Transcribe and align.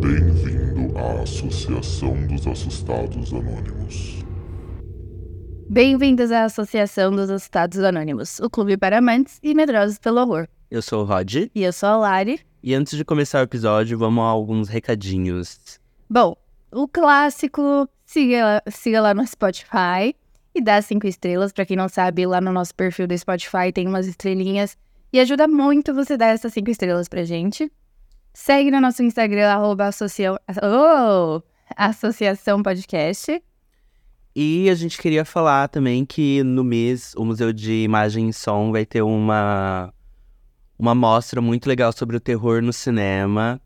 Bem-vindo 0.00 0.96
à 0.96 1.22
Associação 1.22 2.26
dos 2.26 2.46
Assustados 2.46 3.34
Anônimos. 3.34 4.24
Bem-vindos 5.68 6.32
à 6.32 6.44
Associação 6.44 7.14
dos 7.14 7.28
Assustados 7.28 7.80
Anônimos, 7.80 8.40
o 8.40 8.48
clube 8.48 8.78
para 8.78 8.96
amantes 8.96 9.38
e 9.42 9.54
medrosos 9.54 9.98
pelo 9.98 10.22
horror. 10.22 10.48
Eu 10.70 10.80
sou 10.80 11.02
o 11.02 11.04
Rod. 11.04 11.50
E 11.54 11.62
eu 11.62 11.72
sou 11.72 11.90
a 11.90 11.96
Lari. 11.98 12.40
E 12.62 12.74
antes 12.74 12.96
de 12.96 13.04
começar 13.04 13.40
o 13.40 13.44
episódio, 13.44 13.98
vamos 13.98 14.22
a 14.22 14.26
alguns 14.26 14.68
recadinhos. 14.70 15.78
Bom, 16.08 16.34
o 16.72 16.88
clássico, 16.88 17.86
siga, 18.06 18.62
siga 18.70 19.02
lá 19.02 19.12
no 19.12 19.26
Spotify 19.26 20.16
e 20.54 20.62
dá 20.62 20.80
cinco 20.80 21.06
estrelas. 21.06 21.52
Para 21.52 21.66
quem 21.66 21.76
não 21.76 21.90
sabe, 21.90 22.24
lá 22.24 22.40
no 22.40 22.52
nosso 22.52 22.74
perfil 22.74 23.06
do 23.06 23.18
Spotify 23.18 23.70
tem 23.70 23.86
umas 23.86 24.06
estrelinhas 24.06 24.78
e 25.12 25.20
ajuda 25.20 25.46
muito 25.46 25.92
você 25.92 26.16
dar 26.16 26.28
essas 26.28 26.54
cinco 26.54 26.70
estrelas 26.70 27.06
pra 27.06 27.22
gente. 27.24 27.70
Segue 28.34 28.68
no 28.68 28.80
nosso 28.80 29.00
Instagram, 29.00 29.48
arroba 29.48 29.86
associação, 29.86 30.36
oh, 30.60 31.40
associação 31.76 32.60
Podcast. 32.64 33.40
E 34.34 34.68
a 34.68 34.74
gente 34.74 34.98
queria 34.98 35.24
falar 35.24 35.68
também 35.68 36.04
que 36.04 36.42
no 36.42 36.64
mês 36.64 37.14
o 37.16 37.24
Museu 37.24 37.52
de 37.52 37.84
Imagem 37.84 38.28
e 38.28 38.32
Som 38.32 38.72
vai 38.72 38.84
ter 38.84 39.02
uma, 39.02 39.94
uma 40.76 40.96
mostra 40.96 41.40
muito 41.40 41.68
legal 41.68 41.92
sobre 41.92 42.16
o 42.16 42.20
terror 42.20 42.60
no 42.60 42.72
cinema. 42.72 43.60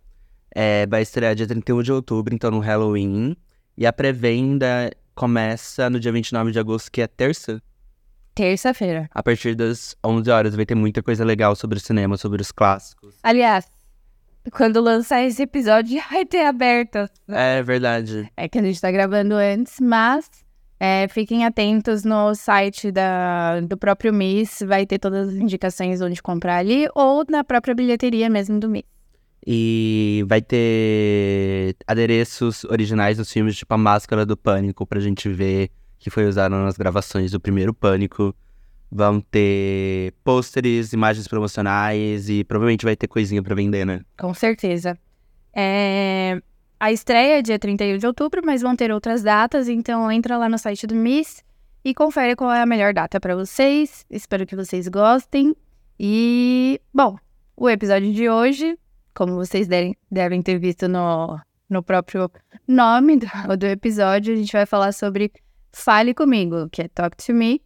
É, 0.54 0.86
vai 0.86 1.00
estrear 1.00 1.34
dia 1.34 1.46
31 1.46 1.82
de 1.82 1.90
outubro, 1.90 2.34
então 2.34 2.50
no 2.50 2.58
Halloween. 2.58 3.34
E 3.74 3.86
a 3.86 3.92
pré-venda 3.92 4.90
começa 5.14 5.88
no 5.88 5.98
dia 5.98 6.12
29 6.12 6.52
de 6.52 6.58
agosto, 6.58 6.92
que 6.92 7.00
é 7.00 7.06
terça. 7.06 7.62
Terça-feira. 8.34 9.08
A 9.14 9.22
partir 9.22 9.54
das 9.54 9.96
11 10.04 10.30
horas 10.30 10.54
vai 10.54 10.66
ter 10.66 10.74
muita 10.74 11.02
coisa 11.02 11.24
legal 11.24 11.56
sobre 11.56 11.78
o 11.78 11.80
cinema, 11.80 12.18
sobre 12.18 12.42
os 12.42 12.52
clássicos. 12.52 13.14
Aliás, 13.22 13.64
quando 14.50 14.80
lançar 14.80 15.22
esse 15.22 15.42
episódio 15.42 16.00
vai 16.10 16.24
ter 16.24 16.44
aberto. 16.44 17.08
É 17.28 17.62
verdade. 17.62 18.30
É 18.36 18.48
que 18.48 18.58
a 18.58 18.62
gente 18.62 18.80
tá 18.80 18.90
gravando 18.90 19.34
antes, 19.34 19.80
mas 19.80 20.28
é, 20.80 21.08
fiquem 21.08 21.44
atentos 21.44 22.04
no 22.04 22.34
site 22.34 22.92
da, 22.92 23.60
do 23.60 23.76
próprio 23.76 24.12
Miss, 24.12 24.62
vai 24.66 24.86
ter 24.86 24.98
todas 24.98 25.28
as 25.28 25.34
indicações 25.34 26.00
onde 26.00 26.22
comprar 26.22 26.58
ali, 26.58 26.86
ou 26.94 27.24
na 27.28 27.42
própria 27.42 27.74
bilheteria 27.74 28.30
mesmo 28.30 28.60
do 28.60 28.68
Miss. 28.68 28.84
E 29.46 30.24
vai 30.28 30.42
ter 30.42 31.74
adereços 31.86 32.64
originais 32.64 33.16
dos 33.16 33.32
filmes, 33.32 33.56
tipo 33.56 33.72
a 33.72 33.78
Máscara 33.78 34.26
do 34.26 34.36
Pânico, 34.36 34.86
pra 34.86 35.00
gente 35.00 35.28
ver 35.28 35.70
que 35.98 36.10
foi 36.10 36.26
usado 36.26 36.52
nas 36.52 36.76
gravações 36.76 37.32
do 37.32 37.40
primeiro 37.40 37.74
Pânico. 37.74 38.34
Vão 38.90 39.20
ter 39.20 40.14
pôsteres, 40.24 40.92
imagens 40.92 41.28
promocionais 41.28 42.28
e 42.28 42.42
provavelmente 42.44 42.84
vai 42.84 42.96
ter 42.96 43.06
coisinha 43.06 43.42
para 43.42 43.54
vender, 43.54 43.84
né? 43.84 44.00
Com 44.18 44.32
certeza. 44.32 44.98
É... 45.54 46.40
A 46.80 46.92
estreia 46.92 47.40
é 47.40 47.42
dia 47.42 47.58
31 47.58 47.98
de 47.98 48.06
outubro, 48.06 48.40
mas 48.44 48.62
vão 48.62 48.76
ter 48.76 48.92
outras 48.92 49.22
datas, 49.22 49.68
então 49.68 50.10
entra 50.12 50.38
lá 50.38 50.48
no 50.48 50.56
site 50.56 50.86
do 50.86 50.94
Miss 50.94 51.42
e 51.84 51.92
confere 51.92 52.36
qual 52.36 52.52
é 52.52 52.62
a 52.62 52.66
melhor 52.66 52.94
data 52.94 53.18
para 53.18 53.34
vocês. 53.34 54.06
Espero 54.08 54.46
que 54.46 54.54
vocês 54.54 54.86
gostem. 54.86 55.56
E, 55.98 56.80
bom, 56.94 57.16
o 57.56 57.68
episódio 57.68 58.12
de 58.12 58.28
hoje, 58.28 58.78
como 59.12 59.34
vocês 59.34 59.66
devem, 59.66 60.42
ter 60.42 60.58
visto 60.58 60.86
no, 60.86 61.40
no 61.68 61.82
próprio 61.82 62.30
nome 62.66 63.16
do, 63.16 63.26
do 63.56 63.66
episódio, 63.66 64.32
a 64.32 64.36
gente 64.36 64.52
vai 64.52 64.64
falar 64.64 64.92
sobre 64.92 65.32
Fale 65.72 66.14
Comigo, 66.14 66.68
que 66.70 66.82
é 66.82 66.88
Talk 66.88 67.16
to 67.16 67.34
Me, 67.34 67.60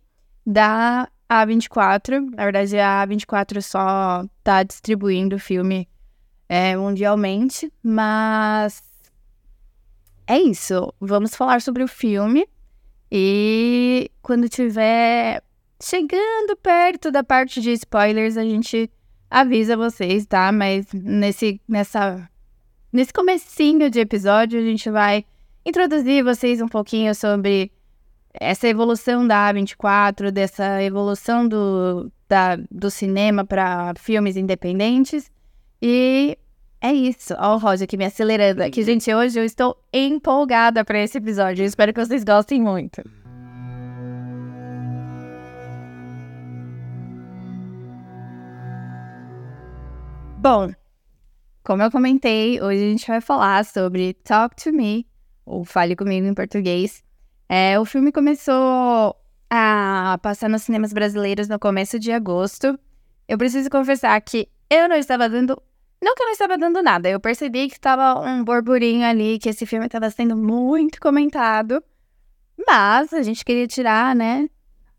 da 0.47 1.09
A24. 1.31 2.31
Na 2.35 2.45
verdade, 2.45 2.79
a 2.79 3.07
A24 3.07 3.61
só 3.63 4.25
tá 4.43 4.63
distribuindo 4.63 5.37
o 5.37 5.41
filme 5.41 5.89
é, 6.49 6.77
mundialmente, 6.77 7.73
mas 7.83 8.83
é 10.27 10.39
isso. 10.39 10.93
Vamos 11.01 11.35
falar 11.35 11.63
sobre 11.63 11.83
o 11.83 11.89
filme 11.89 12.47
e 13.11 14.11
quando 14.23 14.49
tiver 14.49 15.43
chegando 15.83 16.57
perto 16.63 17.11
da 17.11 17.25
parte 17.25 17.61
de 17.61 17.73
spoilers, 17.73 18.37
a 18.37 18.45
gente 18.45 18.91
avisa 19.29 19.77
vocês, 19.77 20.25
tá? 20.27 20.53
Mas 20.53 20.87
nesse, 20.93 21.61
nessa, 21.69 22.29
nesse 22.93 23.13
comecinho 23.13 23.91
de 23.91 24.01
episódio, 24.01 24.61
a 24.61 24.63
gente 24.63 24.89
vai 24.91 25.25
introduzir 25.65 26.23
vocês 26.23 26.61
um 26.61 26.69
pouquinho 26.69 27.15
sobre 27.15 27.73
essa 28.35 28.67
evolução 28.67 29.27
da 29.27 29.53
A24, 29.53 30.31
dessa 30.31 30.83
evolução 30.83 31.47
do, 31.47 32.11
da, 32.29 32.57
do 32.71 32.91
cinema 32.91 33.45
para 33.45 33.93
filmes 33.99 34.37
independentes. 34.37 35.31
E 35.81 36.37
é 36.81 36.93
isso. 36.93 37.35
Ó, 37.39 37.55
o 37.55 37.59
Roger 37.59 37.85
aqui 37.85 37.97
me 37.97 38.05
acelerando 38.05 38.63
aqui. 38.63 38.83
Gente, 38.83 39.13
hoje 39.15 39.39
eu 39.39 39.45
estou 39.45 39.77
empolgada 39.93 40.85
para 40.85 41.01
esse 41.01 41.19
episódio. 41.19 41.63
Eu 41.63 41.67
espero 41.67 41.93
que 41.93 42.05
vocês 42.05 42.25
gostem 42.25 42.61
muito. 42.61 43.03
Bom, 50.39 50.73
como 51.63 51.85
eu 51.85 51.91
comentei, 51.93 52.61
hoje 52.61 52.83
a 52.83 52.91
gente 52.91 53.07
vai 53.07 53.21
falar 53.21 53.65
sobre 53.65 54.15
Talk 54.15 54.57
to 54.57 54.73
Me, 54.73 55.07
ou 55.47 55.65
Fale 55.65 55.95
Comigo 55.95 56.27
em 56.27 56.35
português, 56.35 57.01
é, 57.55 57.79
o 57.79 57.85
filme 57.85 58.11
começou 58.11 59.15
a 59.51 60.19
passar 60.23 60.49
nos 60.49 60.63
cinemas 60.63 60.91
brasileiros 60.91 61.49
no 61.49 61.59
começo 61.59 61.99
de 61.99 62.11
agosto. 62.11 62.79
Eu 63.29 63.37
preciso 63.37 63.69
confessar 63.69 64.19
que 64.23 64.49
eu 64.71 64.89
não 64.89 64.97
estava 64.97 65.29
dando. 65.29 65.63
Não 66.03 66.15
que 66.15 66.23
eu 66.23 66.27
não 66.29 66.33
estava 66.33 66.57
dando 66.57 66.83
nada, 66.83 67.11
eu 67.11 67.21
percebi 67.21 67.69
que 67.69 67.75
estava 67.75 68.19
um 68.19 68.43
burburinho 68.43 69.05
ali, 69.05 69.39
que 69.39 69.51
esse 69.51 69.67
filme 69.67 69.85
estava 69.85 70.09
sendo 70.09 70.35
muito 70.35 70.99
comentado. 70.99 71.85
Mas 72.67 73.13
a 73.13 73.21
gente 73.21 73.45
queria 73.45 73.67
tirar, 73.67 74.17
né? 74.17 74.49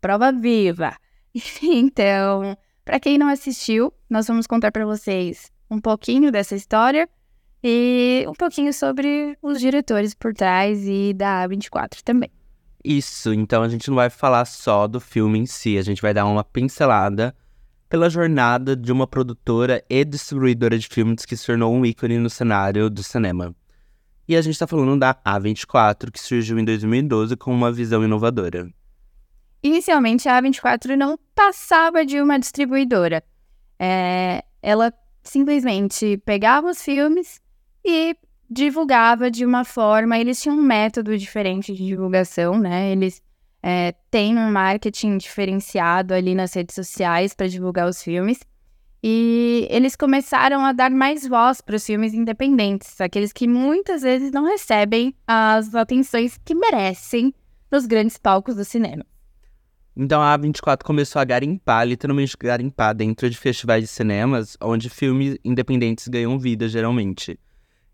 Prova 0.00 0.30
viva. 0.30 0.96
então, 1.60 2.56
para 2.84 3.00
quem 3.00 3.18
não 3.18 3.26
assistiu, 3.26 3.92
nós 4.08 4.28
vamos 4.28 4.46
contar 4.46 4.70
para 4.70 4.86
vocês 4.86 5.50
um 5.68 5.80
pouquinho 5.80 6.30
dessa 6.30 6.54
história 6.54 7.08
e 7.64 8.24
um 8.28 8.32
pouquinho 8.32 8.72
sobre 8.72 9.36
os 9.42 9.58
diretores 9.58 10.14
por 10.14 10.32
trás 10.32 10.86
e 10.86 11.12
da 11.12 11.48
A24 11.48 12.00
também. 12.04 12.30
Isso, 12.84 13.32
então 13.32 13.62
a 13.62 13.68
gente 13.68 13.88
não 13.88 13.94
vai 13.94 14.10
falar 14.10 14.44
só 14.44 14.86
do 14.86 15.00
filme 15.00 15.38
em 15.38 15.46
si, 15.46 15.78
a 15.78 15.82
gente 15.82 16.02
vai 16.02 16.12
dar 16.12 16.26
uma 16.26 16.44
pincelada 16.44 17.34
pela 17.88 18.10
jornada 18.10 18.76
de 18.76 18.92
uma 18.92 19.06
produtora 19.06 19.82
e 19.88 20.04
distribuidora 20.04 20.78
de 20.78 20.86
filmes 20.86 21.24
que 21.24 21.36
se 21.36 21.46
tornou 21.46 21.72
um 21.72 21.86
ícone 21.86 22.18
no 22.18 22.28
cenário 22.28 22.90
do 22.90 23.02
cinema. 23.02 23.54
E 24.28 24.36
a 24.36 24.42
gente 24.42 24.54
está 24.54 24.66
falando 24.66 24.98
da 24.98 25.14
A24, 25.14 26.10
que 26.10 26.20
surgiu 26.20 26.58
em 26.58 26.64
2012 26.64 27.36
com 27.36 27.54
uma 27.54 27.72
visão 27.72 28.04
inovadora. 28.04 28.68
Inicialmente, 29.62 30.28
a 30.28 30.42
A24 30.42 30.96
não 30.96 31.18
passava 31.34 32.04
de 32.04 32.20
uma 32.20 32.38
distribuidora. 32.38 33.22
É, 33.78 34.44
ela 34.60 34.92
simplesmente 35.22 36.18
pegava 36.18 36.68
os 36.68 36.82
filmes 36.82 37.40
e 37.82 38.14
divulgava 38.54 39.30
de 39.30 39.44
uma 39.44 39.64
forma, 39.64 40.16
eles 40.16 40.40
tinham 40.40 40.56
um 40.56 40.62
método 40.62 41.18
diferente 41.18 41.74
de 41.74 41.84
divulgação, 41.84 42.56
né? 42.56 42.92
Eles 42.92 43.20
é, 43.60 43.92
têm 44.10 44.38
um 44.38 44.52
marketing 44.52 45.18
diferenciado 45.18 46.14
ali 46.14 46.34
nas 46.34 46.54
redes 46.54 46.74
sociais 46.74 47.34
para 47.34 47.48
divulgar 47.48 47.88
os 47.88 48.00
filmes. 48.02 48.38
E 49.02 49.66
eles 49.70 49.96
começaram 49.96 50.64
a 50.64 50.72
dar 50.72 50.90
mais 50.90 51.26
voz 51.26 51.60
para 51.60 51.76
os 51.76 51.84
filmes 51.84 52.14
independentes, 52.14 52.98
aqueles 53.00 53.32
que 53.32 53.46
muitas 53.46 54.02
vezes 54.02 54.30
não 54.30 54.44
recebem 54.44 55.14
as 55.26 55.74
atenções 55.74 56.38
que 56.42 56.54
merecem 56.54 57.34
nos 57.70 57.86
grandes 57.86 58.16
palcos 58.16 58.54
do 58.54 58.64
cinema. 58.64 59.04
Então 59.96 60.22
a 60.22 60.38
A24 60.38 60.82
começou 60.82 61.20
a 61.20 61.24
garimpar, 61.24 61.86
literalmente 61.86 62.36
garimpar, 62.38 62.94
dentro 62.94 63.28
de 63.28 63.36
festivais 63.36 63.82
de 63.82 63.88
cinemas, 63.88 64.56
onde 64.60 64.88
filmes 64.88 65.36
independentes 65.44 66.08
ganham 66.08 66.38
vida, 66.38 66.68
geralmente. 66.68 67.38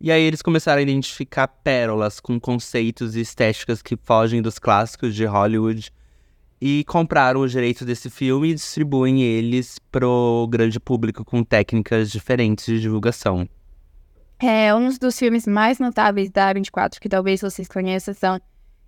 E 0.03 0.11
aí 0.11 0.23
eles 0.23 0.41
começaram 0.41 0.79
a 0.79 0.83
identificar 0.83 1.47
pérolas 1.47 2.21
com 2.21 2.41
conceitos 2.41 3.17
e 3.17 3.21
estéticas 3.21 3.83
que 3.83 3.99
fogem 3.99 4.41
dos 4.41 4.59
clássicos 4.59 5.15
de 5.15 5.27
Hollywood 5.27 5.93
e 6.59 6.85
compraram 6.85 7.43
os 7.43 7.53
direitos 7.53 7.87
desse 7.87 8.09
filme 8.09 8.49
e 8.49 8.55
distribuem 8.55 9.23
eles 9.23 9.79
pro 9.93 10.49
grande 10.51 10.81
público 10.81 11.23
com 11.23 11.45
técnicas 11.45 12.11
diferentes 12.11 12.65
de 12.65 12.81
divulgação. 12.81 13.47
É, 14.39 14.75
um 14.75 14.89
dos 14.89 15.19
filmes 15.19 15.47
mais 15.47 15.79
notáveis 15.79 16.31
da 16.31 16.51
24 16.51 16.99
que 16.99 17.09
talvez 17.09 17.43
vocês 17.43 17.69
conheçam 17.69 18.15
são 18.15 18.41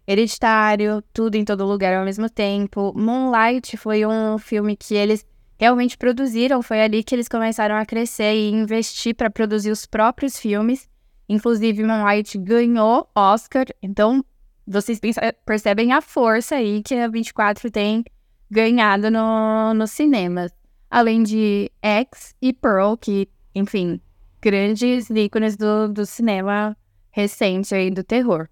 Hereditário, 0.07 1.03
Tudo 1.13 1.37
em 1.37 1.45
Todo 1.45 1.67
Lugar 1.67 1.95
ao 1.95 2.07
mesmo 2.07 2.31
tempo. 2.31 2.93
Moonlight 2.97 3.77
foi 3.77 4.07
um 4.07 4.39
filme 4.39 4.77
que 4.77 4.95
eles 4.95 5.27
realmente 5.59 5.99
produziram, 5.99 6.63
foi 6.63 6.81
ali 6.81 7.05
que 7.05 7.15
eles 7.15 7.29
começaram 7.29 7.77
a 7.77 7.85
crescer 7.85 8.35
e 8.35 8.51
investir 8.51 9.15
para 9.15 9.31
produzir 9.31 9.71
os 9.71 9.85
próprios 9.85 10.39
filmes. 10.39 10.91
Inclusive, 11.33 11.83
Moonlight 11.83 12.37
ganhou 12.37 13.09
Oscar, 13.15 13.65
então 13.83 14.23
vocês 14.67 15.01
percebem 15.47 15.91
a 15.91 16.03
força 16.03 16.57
aí 16.57 16.83
que 16.83 16.95
a 16.95 17.09
24 17.09 17.71
tem 17.71 18.05
ganhado 18.51 19.11
no, 19.11 19.73
no 19.73 19.87
cinema. 19.87 20.51
Além 20.91 21.23
de 21.23 21.73
X 21.81 22.35
e 22.43 22.53
Pearl, 22.53 22.97
que, 22.99 23.31
enfim, 23.55 23.99
grandes 24.43 25.09
ícones 25.09 25.57
do, 25.57 25.89
do 25.89 26.05
cinema 26.05 26.77
recente 27.11 27.75
aí, 27.75 27.91
do 27.91 28.05
terror. 28.05 28.47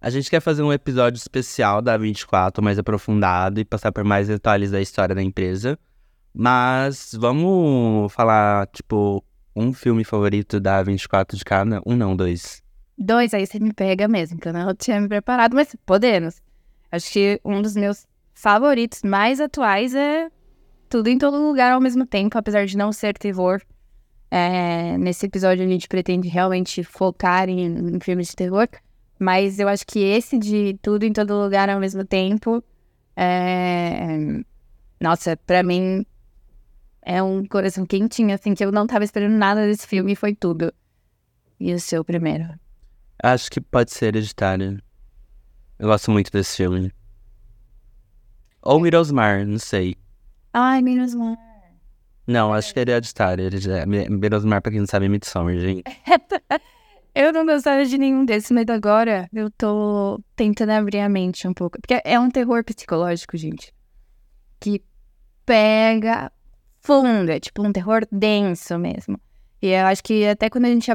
A 0.00 0.08
gente 0.08 0.30
quer 0.30 0.40
fazer 0.40 0.62
um 0.62 0.72
episódio 0.72 1.18
especial 1.18 1.82
da 1.82 1.96
24, 1.96 2.62
mais 2.62 2.78
aprofundado 2.78 3.58
e 3.58 3.64
passar 3.64 3.90
por 3.90 4.04
mais 4.04 4.28
detalhes 4.28 4.70
da 4.70 4.80
história 4.80 5.12
da 5.12 5.22
empresa. 5.24 5.76
Mas 6.32 7.16
vamos 7.18 8.12
falar, 8.12 8.68
tipo, 8.68 9.24
um 9.54 9.72
filme 9.72 10.04
favorito 10.04 10.58
da 10.58 10.82
24 10.82 11.36
de 11.36 11.44
cada? 11.44 11.82
Um 11.86 11.96
não, 11.96 12.16
dois. 12.16 12.62
Dois, 12.96 13.34
aí 13.34 13.46
você 13.46 13.58
me 13.58 13.72
pega 13.72 14.06
mesmo, 14.06 14.38
que 14.38 14.48
eu 14.48 14.52
não 14.52 14.74
tinha 14.74 15.00
me 15.00 15.08
preparado, 15.08 15.54
mas 15.54 15.74
podemos. 15.84 16.40
Acho 16.90 17.10
que 17.10 17.40
um 17.44 17.62
dos 17.62 17.74
meus 17.74 18.06
favoritos 18.34 19.02
mais 19.02 19.40
atuais 19.40 19.94
é 19.94 20.30
Tudo 20.88 21.08
em 21.08 21.18
Todo 21.18 21.38
Lugar 21.38 21.72
ao 21.72 21.80
mesmo 21.80 22.06
tempo, 22.06 22.36
apesar 22.36 22.66
de 22.66 22.76
não 22.76 22.92
ser 22.92 23.16
terror. 23.16 23.60
É, 24.30 24.96
nesse 24.98 25.26
episódio 25.26 25.64
a 25.64 25.68
gente 25.68 25.88
pretende 25.88 26.28
realmente 26.28 26.82
focar 26.82 27.48
em, 27.48 27.96
em 27.96 28.00
filmes 28.00 28.28
de 28.28 28.36
terror, 28.36 28.66
mas 29.18 29.58
eu 29.58 29.68
acho 29.68 29.86
que 29.86 29.98
esse 29.98 30.38
de 30.38 30.78
Tudo 30.80 31.04
em 31.04 31.12
Todo 31.12 31.34
Lugar 31.34 31.68
ao 31.68 31.78
mesmo 31.78 32.04
tempo, 32.04 32.62
é... 33.14 34.40
nossa, 35.00 35.36
pra 35.36 35.62
mim 35.62 36.06
é 37.04 37.22
um 37.22 37.44
coração 37.44 37.84
quentinho, 37.84 38.34
assim, 38.34 38.54
que 38.54 38.64
eu 38.64 38.70
não 38.70 38.86
tava 38.86 39.04
esperando 39.04 39.32
nada 39.32 39.66
desse 39.66 39.86
filme 39.86 40.12
e 40.12 40.16
foi 40.16 40.34
tudo. 40.34 40.72
E 41.58 41.74
o 41.74 41.80
seu 41.80 42.04
primeiro? 42.04 42.48
Acho 43.22 43.50
que 43.50 43.60
pode 43.60 43.92
ser 43.92 44.06
Hereditário. 44.06 44.80
Eu 45.78 45.88
gosto 45.88 46.10
muito 46.10 46.30
desse 46.30 46.56
filme. 46.56 46.92
Ou 48.62 48.80
Mirosmar, 48.80 49.44
não 49.46 49.58
sei. 49.58 49.96
Ai, 50.52 50.80
Mirosmar. 50.82 51.36
Não, 52.26 52.54
acho 52.54 52.72
que 52.72 52.78
é 52.78 52.82
Hereditário. 52.82 53.50
Mirosmar, 54.10 54.62
pra 54.62 54.70
quem 54.70 54.80
não 54.80 54.86
sabe, 54.86 55.06
é 55.06 55.08
Midsommar, 55.08 55.58
gente. 55.58 55.82
eu 57.14 57.32
não 57.32 57.44
gostava 57.44 57.84
de 57.84 57.98
nenhum 57.98 58.24
desses, 58.24 58.50
mas 58.52 58.68
agora 58.68 59.28
eu 59.32 59.50
tô 59.50 60.22
tentando 60.36 60.70
abrir 60.70 61.00
a 61.00 61.08
mente 61.08 61.48
um 61.48 61.54
pouco. 61.54 61.80
Porque 61.80 62.00
é 62.04 62.18
um 62.18 62.30
terror 62.30 62.64
psicológico, 62.64 63.36
gente. 63.36 63.74
Que 64.60 64.82
pega 65.44 66.30
fundo, 66.82 67.30
é 67.30 67.40
tipo 67.40 67.62
um 67.62 67.72
terror 67.72 68.06
denso 68.10 68.78
mesmo. 68.78 69.18
E 69.60 69.68
eu 69.68 69.86
acho 69.86 70.02
que 70.02 70.26
até 70.26 70.50
quando 70.50 70.64
a 70.64 70.68
gente 70.68 70.90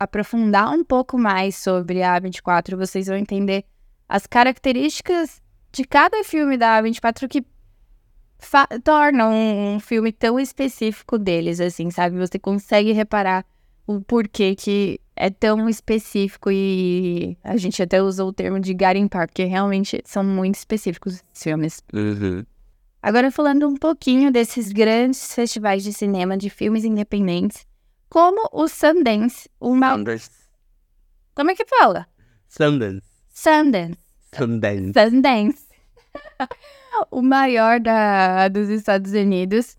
aprofundar 0.00 0.70
um 0.70 0.82
pouco 0.82 1.18
mais 1.18 1.54
sobre 1.56 2.02
a 2.02 2.18
A24, 2.18 2.74
vocês 2.74 3.06
vão 3.06 3.16
entender 3.16 3.64
as 4.08 4.26
características 4.26 5.42
de 5.70 5.84
cada 5.84 6.24
filme 6.24 6.56
da 6.56 6.82
A24 6.82 7.28
que 7.28 7.44
tornam 8.82 9.32
um 9.32 9.80
filme 9.80 10.12
tão 10.12 10.40
específico 10.40 11.18
deles, 11.18 11.60
assim, 11.60 11.90
sabe? 11.90 12.16
Você 12.16 12.38
consegue 12.38 12.92
reparar 12.92 13.44
o 13.86 14.00
porquê 14.00 14.54
que 14.54 14.98
é 15.14 15.28
tão 15.28 15.68
específico 15.68 16.50
e 16.50 17.36
a 17.44 17.56
gente 17.56 17.82
até 17.82 18.02
usou 18.02 18.28
o 18.28 18.32
termo 18.32 18.58
de 18.58 18.72
garimpar, 18.72 19.28
porque 19.28 19.44
realmente 19.44 20.00
são 20.04 20.24
muito 20.24 20.54
específicos 20.56 21.22
os 21.34 21.42
filmes. 21.42 21.82
Uhum. 21.92 22.44
Agora 23.06 23.30
falando 23.30 23.68
um 23.68 23.76
pouquinho 23.76 24.32
desses 24.32 24.72
grandes 24.72 25.32
festivais 25.32 25.84
de 25.84 25.92
cinema 25.92 26.36
de 26.36 26.50
filmes 26.50 26.82
independentes, 26.82 27.64
como 28.08 28.48
o 28.52 28.66
Sundance, 28.66 29.48
uma... 29.60 29.92
Sundance. 29.92 30.30
Como 31.32 31.52
é 31.52 31.54
que 31.54 31.64
fala? 31.66 32.08
Sundance. 32.48 33.06
Sundance. 33.28 34.00
Sundance. 34.34 34.92
Sundance. 34.92 35.66
o 37.08 37.22
maior 37.22 37.78
da, 37.78 38.48
dos 38.48 38.68
Estados 38.68 39.12
Unidos. 39.12 39.78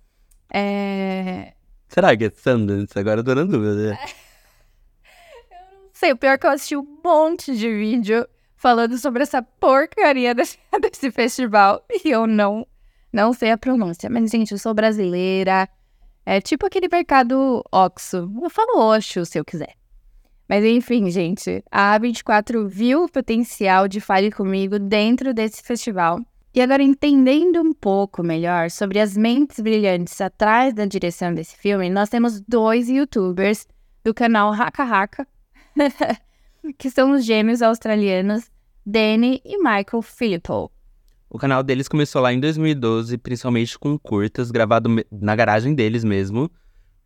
É... 0.50 1.52
Será 1.90 2.16
que 2.16 2.24
é 2.24 2.30
Sundance? 2.30 2.98
Agora 2.98 3.20
eu 3.20 3.26
tô 3.26 3.36
na 3.36 3.44
dúvida. 3.44 4.00
eu 5.52 5.58
não 5.74 5.90
sei, 5.92 6.14
o 6.14 6.18
pior 6.18 6.32
é 6.32 6.38
que 6.38 6.48
eu 6.48 6.52
assisti 6.52 6.78
um 6.78 6.98
monte 7.04 7.58
de 7.58 7.70
vídeo 7.70 8.26
falando 8.56 8.98
sobre 8.98 9.24
essa 9.24 9.42
porcaria 9.42 10.32
desse, 10.34 10.58
desse 10.82 11.12
festival 11.12 11.86
e 11.90 12.10
eu 12.10 12.26
não, 12.26 12.66
não 13.12 13.34
sei 13.34 13.52
a 13.52 13.58
pronúncia. 13.58 14.10
Mas, 14.10 14.30
gente, 14.30 14.52
eu 14.52 14.58
sou 14.58 14.74
brasileira, 14.74 15.68
é 16.26 16.42
tipo 16.42 16.66
aquele 16.66 16.88
mercado 16.92 17.64
Oxo. 17.72 18.30
Eu 18.42 18.50
falo 18.50 18.94
Oxo 18.94 19.26
se 19.26 19.40
eu 19.40 19.46
quiser. 19.46 19.76
Mas 20.48 20.64
enfim, 20.64 21.10
gente, 21.10 21.64
a 21.70 22.00
A24 22.00 22.68
viu 22.68 23.04
o 23.04 23.10
potencial 23.10 23.88
de 23.88 24.00
Fale 24.00 24.32
Comigo 24.32 24.80
dentro 24.80 25.34
desse 25.34 25.62
festival. 25.62 26.20
E 26.54 26.62
agora, 26.62 26.82
entendendo 26.82 27.62
um 27.62 27.74
pouco 27.74 28.24
melhor 28.24 28.72
sobre 28.72 29.00
as 29.00 29.16
mentes 29.16 29.60
brilhantes 29.60 30.20
atrás 30.22 30.74
da 30.74 30.86
direção 30.86 31.34
desse 31.34 31.56
filme, 31.56 31.90
nós 31.90 32.10
temos 32.10 32.42
dois 32.42 32.90
youtubers 32.90 33.68
do 34.04 34.14
canal 34.14 34.52
Haka 34.54 34.84
Haka, 34.84 35.28
que 36.78 36.90
são 36.90 37.12
os 37.12 37.26
gêmeos 37.26 37.62
australianos 37.62 38.50
Danny 38.86 39.42
e 39.46 39.58
Michael 39.58 40.02
Philippou. 40.02 40.72
O 41.30 41.38
canal 41.38 41.62
deles 41.62 41.88
começou 41.88 42.22
lá 42.22 42.34
em 42.34 42.40
2012, 42.40 43.18
principalmente 43.18 43.78
com 43.78 43.98
curtas, 44.00 44.50
gravado 44.50 44.90
na 45.12 45.36
garagem 45.36 45.76
deles 45.76 46.04
mesmo, 46.04 46.50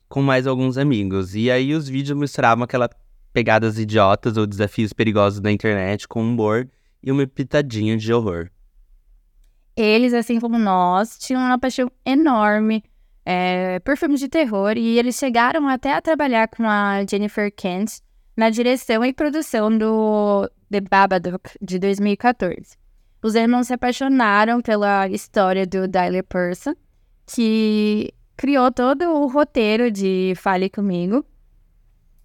com 0.08 0.22
mais 0.22 0.46
alguns 0.46 0.78
amigos. 0.78 1.36
E 1.36 1.50
aí 1.50 1.74
os 1.74 1.90
vídeos 1.90 2.18
misturavam 2.18 2.64
aquelas 2.64 2.90
pegadas 3.34 3.80
idiotas 3.80 4.38
ou 4.38 4.46
desafios 4.46 4.94
perigosos 4.94 5.40
da 5.40 5.52
internet 5.52 6.08
com 6.08 6.22
humor 6.22 6.70
e 7.02 7.12
uma 7.12 7.26
pitadinha 7.26 7.98
de 7.98 8.14
horror. 8.14 8.50
Eles, 9.76 10.14
assim 10.14 10.40
como 10.40 10.60
nós, 10.60 11.18
tinham 11.18 11.42
uma 11.42 11.58
paixão 11.58 11.90
enorme 12.06 12.84
é, 13.26 13.80
por 13.80 13.98
filmes 13.98 14.20
de 14.20 14.28
terror 14.28 14.74
e 14.78 15.00
eles 15.00 15.16
chegaram 15.16 15.68
até 15.68 15.94
a 15.94 16.02
trabalhar 16.02 16.48
com 16.48 16.68
a 16.68 17.04
Jennifer 17.10 17.52
Kent 17.56 18.02
na 18.36 18.50
direção 18.50 19.04
e 19.04 19.14
produção 19.14 19.76
do 19.76 20.50
The 20.70 20.82
Babadook 20.82 21.52
de 21.62 21.80
2014. 21.80 22.81
Os 23.24 23.36
irmãos 23.36 23.68
se 23.68 23.74
apaixonaram 23.74 24.62
pela 24.62 25.08
história 25.08 25.66
do 25.66 25.88
Tyler 25.88 26.24
Person, 26.24 26.74
que 27.28 28.12
criou 28.36 28.72
todo 28.72 29.04
o 29.04 29.28
roteiro 29.28 29.92
de 29.92 30.34
Fale 30.36 30.70
Comigo. 30.70 31.24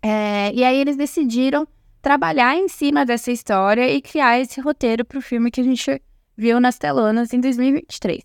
É, 0.03 0.51
e 0.55 0.65
aí 0.65 0.79
eles 0.79 0.97
decidiram 0.97 1.69
trabalhar 2.01 2.57
em 2.57 2.69
cima 2.69 3.05
dessa 3.05 3.31
história 3.31 3.91
e 3.91 4.01
criar 4.01 4.39
esse 4.41 4.61
roteiro 4.61 5.05
para 5.05 5.19
o 5.19 5.23
filme 5.23 5.51
que 5.51 5.61
a 5.61 5.65
gente 5.65 6.01
viu 6.35 6.59
nas 6.61 6.79
telonas 6.79 7.33
em 7.35 7.41
2023. 7.41 8.23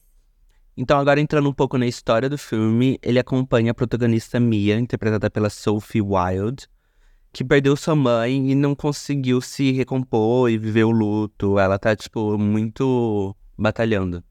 Então, 0.78 0.98
agora 0.98 1.20
entrando 1.20 1.50
um 1.50 1.54
pouco 1.54 1.78
na 1.78 1.86
história 1.86 2.30
do 2.30 2.38
filme, 2.38 2.98
ele 3.02 3.20
acompanha 3.20 3.72
a 3.72 3.74
protagonista 3.74 4.40
Mia, 4.40 4.80
interpretada 4.80 5.30
pela 5.30 5.50
Sophie 5.50 6.02
Wilde, 6.02 6.68
que 7.32 7.44
perdeu 7.44 7.76
sua 7.76 7.96
mãe 7.96 8.52
e 8.52 8.56
não 8.56 8.76
conseguiu 8.76 9.40
se 9.42 9.72
recompor 9.72 10.50
e 10.50 10.58
viver 10.58 10.84
o 10.84 10.92
luto. 10.92 11.58
Ela 11.58 11.80
tá, 11.80 11.96
tipo, 11.96 12.38
muito 12.38 13.36
batalhando. 13.58 14.24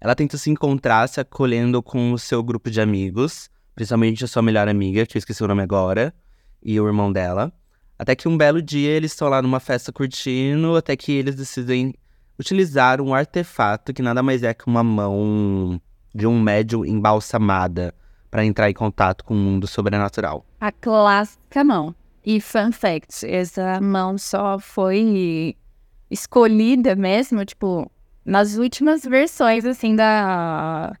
Ela 0.00 0.14
tenta 0.14 0.36
se 0.36 0.50
encontrar 0.50 1.08
se 1.08 1.20
acolhendo 1.20 1.82
com 1.82 2.12
o 2.12 2.18
seu 2.18 2.42
grupo 2.42 2.70
de 2.70 2.80
amigos, 2.80 3.48
principalmente 3.74 4.24
a 4.24 4.28
sua 4.28 4.42
melhor 4.42 4.68
amiga, 4.68 5.06
que 5.06 5.16
eu 5.16 5.18
esqueci 5.18 5.42
o 5.42 5.48
nome 5.48 5.62
agora, 5.62 6.14
e 6.62 6.78
o 6.78 6.86
irmão 6.86 7.10
dela. 7.10 7.52
Até 7.98 8.14
que 8.14 8.28
um 8.28 8.36
belo 8.36 8.60
dia 8.60 8.90
eles 8.90 9.12
estão 9.12 9.28
lá 9.28 9.40
numa 9.40 9.60
festa 9.60 9.92
curtindo, 9.92 10.76
até 10.76 10.96
que 10.96 11.12
eles 11.12 11.34
decidem 11.34 11.94
utilizar 12.38 13.00
um 13.00 13.14
artefato 13.14 13.92
que 13.92 14.02
nada 14.02 14.22
mais 14.22 14.42
é 14.42 14.52
que 14.52 14.66
uma 14.66 14.82
mão 14.82 15.80
de 16.14 16.26
um 16.26 16.40
médium 16.40 16.84
embalsamada 16.84 17.94
para 18.30 18.44
entrar 18.44 18.68
em 18.68 18.74
contato 18.74 19.24
com 19.24 19.34
o 19.34 19.36
mundo 19.36 19.66
sobrenatural. 19.66 20.44
A 20.60 20.70
clássica 20.72 21.62
mão. 21.64 21.94
E 22.24 22.40
fun 22.40 22.72
fact, 22.72 23.26
essa 23.26 23.80
mão 23.82 24.16
só 24.16 24.58
foi 24.58 25.56
escolhida 26.10 26.96
mesmo, 26.96 27.44
tipo, 27.44 27.90
nas 28.24 28.56
últimas 28.56 29.04
versões, 29.04 29.66
assim, 29.66 29.94
da, 29.94 30.96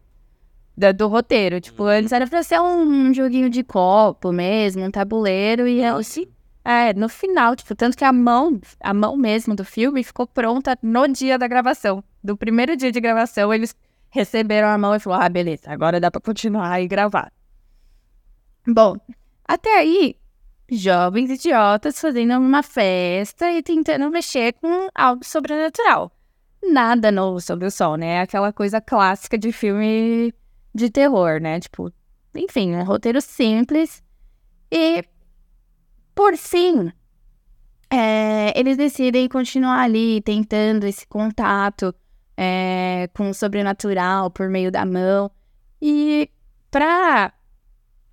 da 0.76 0.92
do 0.92 1.08
roteiro. 1.08 1.60
Tipo, 1.60 1.84
antes 1.84 2.12
era 2.12 2.26
pra 2.26 2.42
ser 2.42 2.60
um, 2.60 3.08
um 3.08 3.14
joguinho 3.14 3.48
de 3.48 3.62
copo 3.62 4.32
mesmo, 4.32 4.84
um 4.84 4.90
tabuleiro, 4.90 5.66
e 5.66 5.80
ela 5.80 6.02
se... 6.02 6.28
É, 6.66 6.94
no 6.94 7.10
final, 7.10 7.54
tipo, 7.54 7.74
tanto 7.74 7.96
que 7.96 8.04
a 8.04 8.12
mão, 8.12 8.58
a 8.80 8.94
mão 8.94 9.16
mesmo 9.16 9.54
do 9.54 9.64
filme 9.64 10.02
ficou 10.02 10.26
pronta 10.26 10.78
no 10.82 11.06
dia 11.08 11.38
da 11.38 11.46
gravação. 11.46 12.02
Do 12.22 12.36
primeiro 12.38 12.74
dia 12.74 12.90
de 12.90 13.00
gravação, 13.00 13.52
eles 13.52 13.74
receberam 14.10 14.68
a 14.68 14.78
mão 14.78 14.94
e 14.94 14.98
falaram, 14.98 15.24
ah, 15.24 15.28
beleza, 15.28 15.70
agora 15.70 16.00
dá 16.00 16.10
pra 16.10 16.20
continuar 16.20 16.80
e 16.80 16.88
gravar. 16.88 17.30
Bom, 18.66 18.96
até 19.46 19.76
aí, 19.78 20.16
jovens 20.70 21.30
idiotas 21.30 22.00
fazendo 22.00 22.34
uma 22.38 22.62
festa 22.62 23.50
e 23.50 23.62
tentando 23.62 24.10
mexer 24.10 24.54
com 24.54 24.88
algo 24.94 25.24
sobrenatural. 25.24 26.10
Nada 26.62 27.12
novo 27.12 27.40
sobre 27.40 27.66
o 27.66 27.70
sol, 27.70 27.96
né? 27.96 28.20
Aquela 28.20 28.52
coisa 28.52 28.80
clássica 28.80 29.36
de 29.36 29.52
filme 29.52 30.32
de 30.74 30.90
terror, 30.90 31.40
né? 31.40 31.60
Tipo, 31.60 31.92
enfim, 32.34 32.74
um 32.74 32.84
roteiro 32.84 33.20
simples. 33.20 34.02
E, 34.70 35.04
por 36.14 36.36
fim, 36.36 36.90
é, 37.90 38.58
eles 38.58 38.76
decidem 38.76 39.28
continuar 39.28 39.82
ali 39.82 40.20
tentando 40.22 40.84
esse 40.84 41.06
contato 41.06 41.94
é, 42.36 43.08
com 43.14 43.30
o 43.30 43.34
sobrenatural 43.34 44.30
por 44.30 44.48
meio 44.48 44.72
da 44.72 44.84
mão. 44.86 45.30
E 45.80 46.30
para 46.70 47.32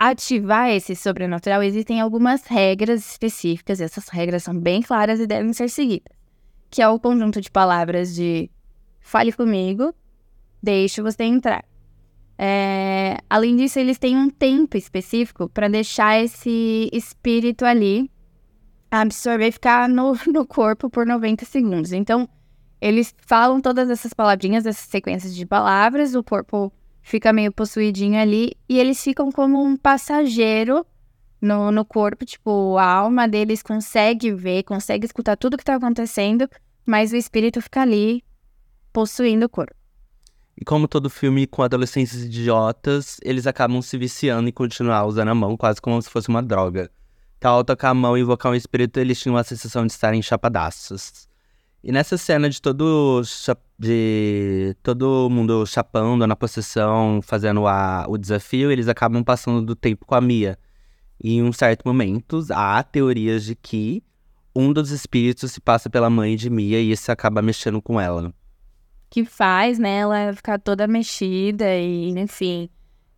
ativar 0.10 0.72
esse 0.72 0.96
sobrenatural, 0.96 1.62
existem 1.62 2.02
algumas 2.02 2.44
regras 2.48 3.06
específicas, 3.12 3.80
e 3.80 3.84
essas 3.84 4.08
regras 4.08 4.42
são 4.42 4.60
bem 4.60 4.82
claras 4.82 5.20
e 5.20 5.28
devem 5.28 5.54
ser 5.54 5.70
seguidas. 5.70 6.12
Que 6.72 6.82
é 6.82 6.90
o 6.90 7.00
conjunto 7.00 7.40
de 7.40 7.52
palavras 7.52 8.16
de 8.16 8.50
fale 9.00 9.32
comigo, 9.32 9.94
deixe 10.62 11.04
você 11.04 11.24
entrar. 11.24 11.64
É, 12.36 13.20
além 13.30 13.56
disso, 13.56 13.78
eles 13.78 14.00
têm 14.00 14.18
um 14.18 14.28
tempo 14.28 14.76
específico 14.76 15.48
para 15.48 15.68
deixar 15.68 16.20
esse 16.20 16.90
espírito 16.92 17.64
ali 17.64 18.10
absorver 18.90 19.50
e 19.50 19.52
ficar 19.52 19.88
no, 19.88 20.18
no 20.34 20.48
corpo 20.48 20.90
por 20.90 21.06
90 21.06 21.46
segundos. 21.46 21.94
Então, 21.94 22.28
eles 22.82 23.14
falam 23.28 23.62
todas 23.62 23.88
essas 23.88 24.16
palavrinhas, 24.16 24.66
essas 24.66 24.90
sequências 24.90 25.36
de 25.36 25.46
palavras, 25.46 26.16
o 26.16 26.24
corpo 26.24 26.74
fica 27.02 27.34
meio 27.34 27.52
possuidinho 27.52 28.20
ali 28.20 28.54
e 28.68 28.80
eles 28.80 29.04
ficam 29.04 29.32
como 29.32 29.62
um 29.62 29.76
passageiro 29.76 30.86
no, 31.42 31.72
no 31.72 31.84
corpo, 31.84 32.24
tipo, 32.24 32.78
a 32.78 32.86
alma 32.86 33.28
deles 33.28 33.64
consegue 33.64 34.32
ver, 34.32 34.64
consegue 34.64 35.06
escutar 35.06 35.36
tudo 35.36 35.58
que 35.58 35.66
tá 35.66 35.76
acontecendo, 35.76 36.48
mas 36.86 37.12
o 37.12 37.16
espírito 37.16 37.60
fica 37.62 37.82
ali 37.82 38.24
possuindo 38.94 39.48
o 39.48 39.50
corpo. 39.50 39.74
E 40.56 40.64
como 40.64 40.88
todo 40.88 41.10
filme 41.10 41.48
com 41.48 41.64
adolescentes 41.64 42.14
idiotas, 42.24 43.18
eles 43.24 43.48
acabam 43.48 43.82
se 43.82 43.98
viciando 43.98 44.48
e 44.48 44.52
continuar 44.52 45.06
usando 45.06 45.30
a 45.30 45.36
mão 45.36 45.58
quase 45.58 45.82
como 45.82 46.00
se 46.02 46.10
fosse 46.10 46.30
uma 46.30 46.44
droga. 46.44 46.92
Então, 47.38 47.54
ao 47.54 47.64
tocar 47.64 47.90
a 47.90 47.94
mão 47.94 48.16
e 48.16 48.22
invocar 48.22 48.52
um 48.52 48.56
espírito, 48.56 49.00
eles 49.00 49.20
tinham 49.20 49.36
a 49.36 49.44
sensação 49.44 49.88
de 49.88 49.92
estarem 49.92 50.22
chapadaços. 50.22 51.28
E 51.84 51.92
nessa 51.92 52.16
cena 52.16 52.48
de 52.48 52.62
todo, 52.62 53.22
de 53.78 54.76
todo 54.84 55.30
mundo 55.32 55.66
chapando 55.66 56.28
na 56.28 56.36
possessão, 56.36 57.22
fazendo 57.24 57.66
a, 57.66 58.06
o 58.08 58.18
desafio, 58.18 58.72
eles 58.72 58.88
acabam 58.88 59.24
passando 59.24 59.64
do 59.64 59.76
tempo 59.76 60.06
com 60.06 60.14
a 60.14 60.22
Mia. 60.22 60.60
E 61.24 61.36
em 61.36 61.44
um 61.44 61.52
certo 61.52 61.84
momento, 61.84 62.46
há 62.52 62.84
teorias 62.84 63.44
de 63.44 63.56
que 63.56 64.04
um 64.56 64.72
dos 64.72 64.92
espíritos 64.92 65.52
se 65.52 65.60
passa 65.60 65.90
pela 65.90 66.10
mãe 66.10 66.36
de 66.36 66.50
Mia 66.50 66.80
e 66.80 66.92
isso 66.92 67.12
acaba 67.12 67.42
mexendo 67.42 67.82
com 67.82 68.00
ela. 68.00 68.32
Que 69.10 69.26
faz, 69.26 69.80
né, 69.80 70.00
ela 70.00 70.34
ficar 70.34 70.60
toda 70.60 70.88
mexida 70.88 71.66
e, 71.76 72.10
enfim. 72.10 72.70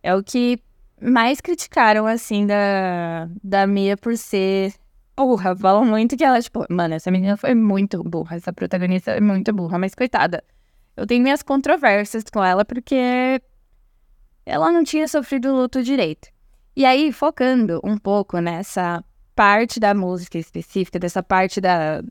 É 0.02 0.14
o 0.14 0.22
que 0.22 0.58
mais 1.00 1.40
criticaram, 1.40 2.06
assim, 2.06 2.46
da, 2.46 3.28
da 3.42 3.66
Mia 3.66 3.96
por 3.96 4.16
ser 4.16 4.72
burra. 5.16 5.56
Falam 5.56 5.84
muito 5.84 6.16
que 6.16 6.24
ela, 6.24 6.40
tipo, 6.40 6.64
mano, 6.70 6.94
essa 6.94 7.10
menina 7.10 7.36
foi 7.36 7.54
muito 7.54 8.02
burra. 8.02 8.36
Essa 8.36 8.52
protagonista 8.52 9.12
é 9.12 9.20
muito 9.20 9.52
burra, 9.52 9.78
mas 9.78 9.94
coitada. 9.94 10.42
Eu 10.96 11.06
tenho 11.06 11.22
minhas 11.22 11.42
controvérsias 11.42 12.24
com 12.32 12.42
ela 12.42 12.64
porque 12.64 13.40
ela 14.46 14.70
não 14.70 14.84
tinha 14.84 15.08
sofrido 15.08 15.54
luto 15.54 15.82
direito. 15.82 16.28
E 16.76 16.84
aí, 16.84 17.12
focando 17.12 17.80
um 17.84 17.96
pouco 17.96 18.38
nessa 18.40 19.02
parte 19.34 19.80
da 19.80 19.94
música 19.94 20.38
específica, 20.38 20.98
dessa 20.98 21.22
parte 21.22 21.60
da, 21.60 22.02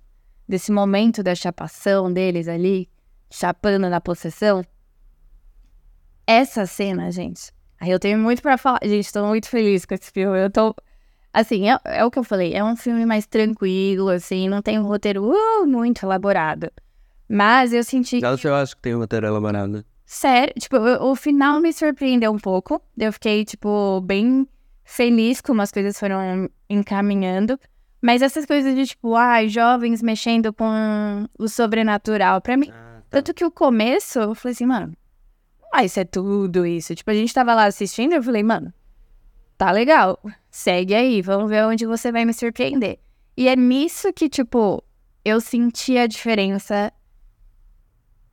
desse 0.48 0.72
momento 0.72 1.22
da 1.24 1.36
chapação 1.36 2.12
deles 2.12 2.48
ali, 2.48 2.90
chapando 3.30 3.90
na 3.90 4.02
possessão. 4.02 4.64
Essa 6.26 6.66
cena, 6.66 7.12
gente, 7.12 7.52
Aí 7.84 7.92
eu 7.92 8.00
tenho 8.00 8.18
muito 8.18 8.42
para 8.42 8.58
falar. 8.58 8.80
Gente, 8.82 9.12
tô 9.12 9.28
muito 9.28 9.50
feliz 9.50 9.86
com 9.86 9.94
esse 9.94 10.10
filme. 10.10 10.40
Eu 10.40 10.50
tô. 10.50 10.74
Assim, 11.34 11.68
é, 11.68 11.80
é, 11.86 12.06
o 12.06 12.12
que 12.12 12.20
eu 12.20 12.24
falei. 12.24 12.54
É 12.54 12.64
um 12.64 12.76
filme 12.76 13.06
mais 13.06 13.26
tranquilo, 13.26 14.10
assim. 14.10 14.48
Não 14.48 14.62
tem 14.62 14.78
um 14.78 14.86
roteiro 14.86 15.32
uh, 15.32 15.66
muito 15.66 16.06
elaborado. 16.06 16.72
Mas 17.28 17.74
eu 17.74 17.84
senti. 17.84 18.22
Nossa, 18.22 18.42
que... 18.42 18.48
eu 18.48 18.56
acho 18.56 18.76
que 18.76 18.82
tem 18.84 18.96
um 18.96 19.00
roteiro 19.00 19.26
elaborado. 19.26 19.84
Sério, 20.06 20.54
tipo, 20.60 20.78
o, 20.78 21.12
o 21.12 21.16
final 21.16 21.60
me 21.60 21.74
surpreendeu 21.74 22.32
um 22.32 22.38
pouco. 22.38 22.80
Eu 22.96 23.12
fiquei, 23.12 23.44
tipo, 23.44 24.00
bem 24.02 24.48
feliz 24.84 25.42
como 25.42 25.62
as 25.62 25.72
coisas 25.72 26.00
foram 26.00 26.48
encaminhando. 26.70 27.60
Mas 28.00 28.22
essas 28.22 28.46
coisas 28.46 28.76
de, 28.76 28.86
tipo, 28.86 29.16
ai, 29.16 29.46
ah, 29.46 29.48
jovens 29.48 30.04
mexendo 30.04 30.54
com 30.54 31.26
o 31.40 31.48
sobrenatural, 31.48 32.42
pra 32.42 32.58
mim. 32.58 32.70
Ah, 32.70 33.02
tá. 33.10 33.22
Tanto 33.22 33.34
que 33.34 33.46
o 33.46 33.50
começo, 33.50 34.20
eu 34.20 34.36
falei 34.36 34.54
assim, 34.54 34.66
mano, 34.66 34.94
ah, 35.72 35.84
isso 35.84 36.00
é 36.00 36.04
tudo 36.04 36.66
isso. 36.66 36.94
Tipo, 36.94 37.10
a 37.10 37.14
gente 37.14 37.34
tava 37.34 37.56
lá 37.56 37.66
assistindo, 37.66 38.14
eu 38.14 38.22
falei, 38.22 38.44
mano, 38.44 38.74
tá 39.58 39.72
legal, 39.72 40.20
segue 40.54 40.94
aí, 40.94 41.20
vamos 41.20 41.50
ver 41.50 41.66
onde 41.66 41.84
você 41.84 42.12
vai 42.12 42.24
me 42.24 42.34
surpreender. 42.34 43.00
E 43.36 43.48
é 43.50 43.56
nisso 43.56 44.14
que, 44.14 44.30
tipo, 44.30 44.84
eu 45.26 45.42
senti 45.42 45.98
a 45.98 46.06
diferença 46.06 46.94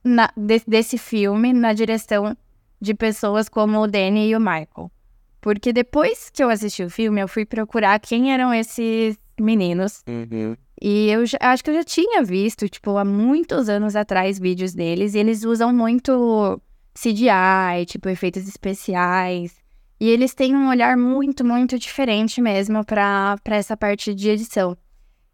na, 0.05 0.31
de, 0.37 0.61
desse 0.67 0.99
filme 0.99 1.55
na 1.55 1.73
direção 1.73 2.37
de 2.79 2.93
pessoas 2.93 3.49
como 3.49 3.81
o 3.81 3.87
Danny 3.87 4.29
e 4.29 4.37
o 4.37 4.39
Michael. 4.39 4.93
Porque 5.41 5.73
depois 5.73 6.29
que 6.29 6.45
eu 6.45 6.51
assisti 6.51 6.83
o 6.85 6.91
filme, 6.91 7.23
eu 7.23 7.27
fui 7.27 7.47
procurar 7.47 7.99
quem 7.99 8.35
eram 8.35 8.53
esses 8.53 9.19
meninos. 9.41 10.03
Uhum. 10.07 10.55
E 10.79 11.09
eu 11.09 11.25
já, 11.25 11.39
acho 11.41 11.65
que 11.65 11.71
eu 11.71 11.75
já 11.75 11.85
tinha 11.85 12.23
visto, 12.23 12.69
tipo, 12.69 12.99
há 12.99 13.05
muitos 13.05 13.71
anos 13.71 13.97
atrás, 13.97 14.39
vídeos 14.39 14.75
deles. 14.75 15.15
E 15.15 15.19
eles 15.19 15.43
usam 15.43 15.73
muito 15.73 16.61
CGI, 16.93 17.87
tipo, 17.87 18.11
efeitos 18.11 18.47
especiais. 18.47 19.55
E 20.01 20.09
eles 20.09 20.33
têm 20.33 20.57
um 20.57 20.71
olhar 20.71 20.97
muito, 20.97 21.45
muito 21.45 21.79
diferente 21.79 22.41
mesmo 22.41 22.83
para 22.85 23.39
essa 23.45 23.77
parte 23.77 24.15
de 24.15 24.31
edição. 24.31 24.75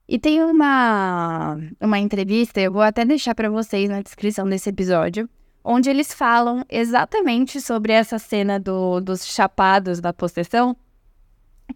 E 0.09 0.19
tem 0.19 0.43
uma, 0.43 1.57
uma 1.81 1.99
entrevista, 1.99 2.61
eu 2.61 2.73
vou 2.73 2.83
até 2.83 3.05
deixar 3.05 3.35
para 3.35 3.49
vocês 3.49 3.89
na 3.89 4.03
descrição 4.03 4.49
desse 4.49 4.69
episódio, 4.69 5.29
onde 5.65 5.89
eles 5.89 6.13
falam 6.13 6.65
exatamente 6.69 7.61
sobre 7.61 7.93
essa 7.93 8.19
cena 8.19 8.59
do, 8.59 9.01
dos 9.01 9.25
chapados 9.25 10.01
da 10.01 10.13
possessão, 10.13 10.77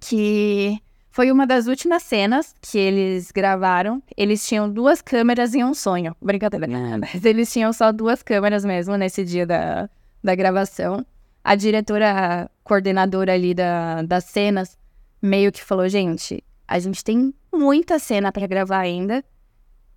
que 0.01 0.77
foi 1.11 1.31
uma 1.31 1.47
das 1.47 1.67
últimas 1.67 2.03
cenas 2.03 2.55
que 2.61 2.79
eles 2.79 3.31
gravaram. 3.31 4.03
Eles 4.17 4.47
tinham 4.47 4.71
duas 4.71 5.03
câmeras 5.03 5.55
em 5.55 5.65
um 5.65 5.75
sonho. 5.75 6.15
Brincadeira? 6.21 6.67
Mas 6.99 7.25
eles 7.25 7.53
tinham 7.53 7.73
só 7.73 7.91
duas 7.91 8.23
câmeras 8.23 8.65
mesmo 8.65 8.97
nesse 8.97 9.25
dia 9.25 9.45
da, 9.45 9.91
da 10.23 10.35
gravação. 10.35 11.05
A 11.43 11.55
diretora 11.55 12.51
coordenadora 12.63 13.33
ali 13.33 13.55
da, 13.55 14.03
das 14.03 14.25
cenas 14.25 14.79
meio 15.21 15.51
que 15.51 15.63
falou: 15.63 15.89
gente, 15.89 16.43
a 16.67 16.79
gente 16.79 17.03
tem 17.03 17.35
muita 17.53 17.99
cena 17.99 18.31
para 18.31 18.47
gravar 18.47 18.79
ainda. 18.79 19.25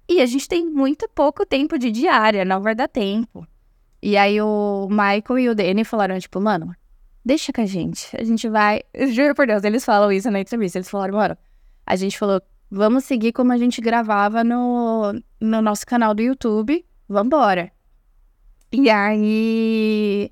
E 0.08 0.22
a 0.22 0.26
gente 0.26 0.48
tem 0.48 0.66
muito 0.66 1.08
pouco 1.10 1.46
tempo 1.46 1.78
de 1.78 1.90
diária, 1.90 2.44
não 2.44 2.62
vai 2.62 2.76
dar 2.76 2.88
tempo. 2.88 3.48
E 4.02 4.18
aí 4.18 4.42
o 4.42 4.88
Michael 4.90 5.40
e 5.40 5.50
o 5.50 5.56
Danny 5.56 5.86
falaram, 5.86 6.20
tipo, 6.20 6.42
mano, 6.42 6.76
deixa 7.24 7.54
com 7.54 7.62
a 7.62 7.66
gente. 7.66 8.10
A 8.20 8.24
gente 8.24 8.50
vai. 8.50 8.82
Juro 9.12 9.34
por 9.34 9.48
Deus, 9.48 9.64
eles 9.64 9.86
falam 9.86 10.12
isso 10.12 10.30
na 10.30 10.42
entrevista. 10.42 10.78
Eles 10.78 10.90
falaram, 10.90 11.16
mano, 11.16 11.38
a 11.86 11.96
gente 11.96 12.18
falou, 12.18 12.42
vamos 12.70 13.06
seguir 13.06 13.32
como 13.32 13.54
a 13.54 13.58
gente 13.58 13.80
gravava 13.80 14.44
no, 14.44 15.14
no 15.40 15.62
nosso 15.62 15.86
canal 15.86 16.14
do 16.14 16.22
YouTube. 16.22 16.86
Vambora. 17.08 17.72
E 18.72 18.90
aí. 18.90 20.30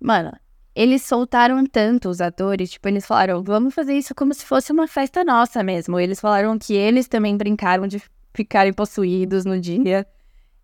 Mano, 0.00 0.32
eles 0.74 1.02
soltaram 1.02 1.64
tanto 1.66 2.08
os 2.08 2.20
atores, 2.20 2.70
tipo, 2.70 2.88
eles 2.88 3.06
falaram, 3.06 3.42
vamos 3.42 3.74
fazer 3.74 3.94
isso 3.94 4.14
como 4.14 4.32
se 4.32 4.44
fosse 4.44 4.72
uma 4.72 4.88
festa 4.88 5.22
nossa 5.24 5.62
mesmo. 5.62 5.98
Eles 5.98 6.20
falaram 6.20 6.58
que 6.58 6.74
eles 6.74 7.06
também 7.08 7.36
brincaram 7.36 7.86
de 7.86 8.02
ficarem 8.32 8.72
possuídos 8.72 9.44
no 9.44 9.60
dia. 9.60 10.06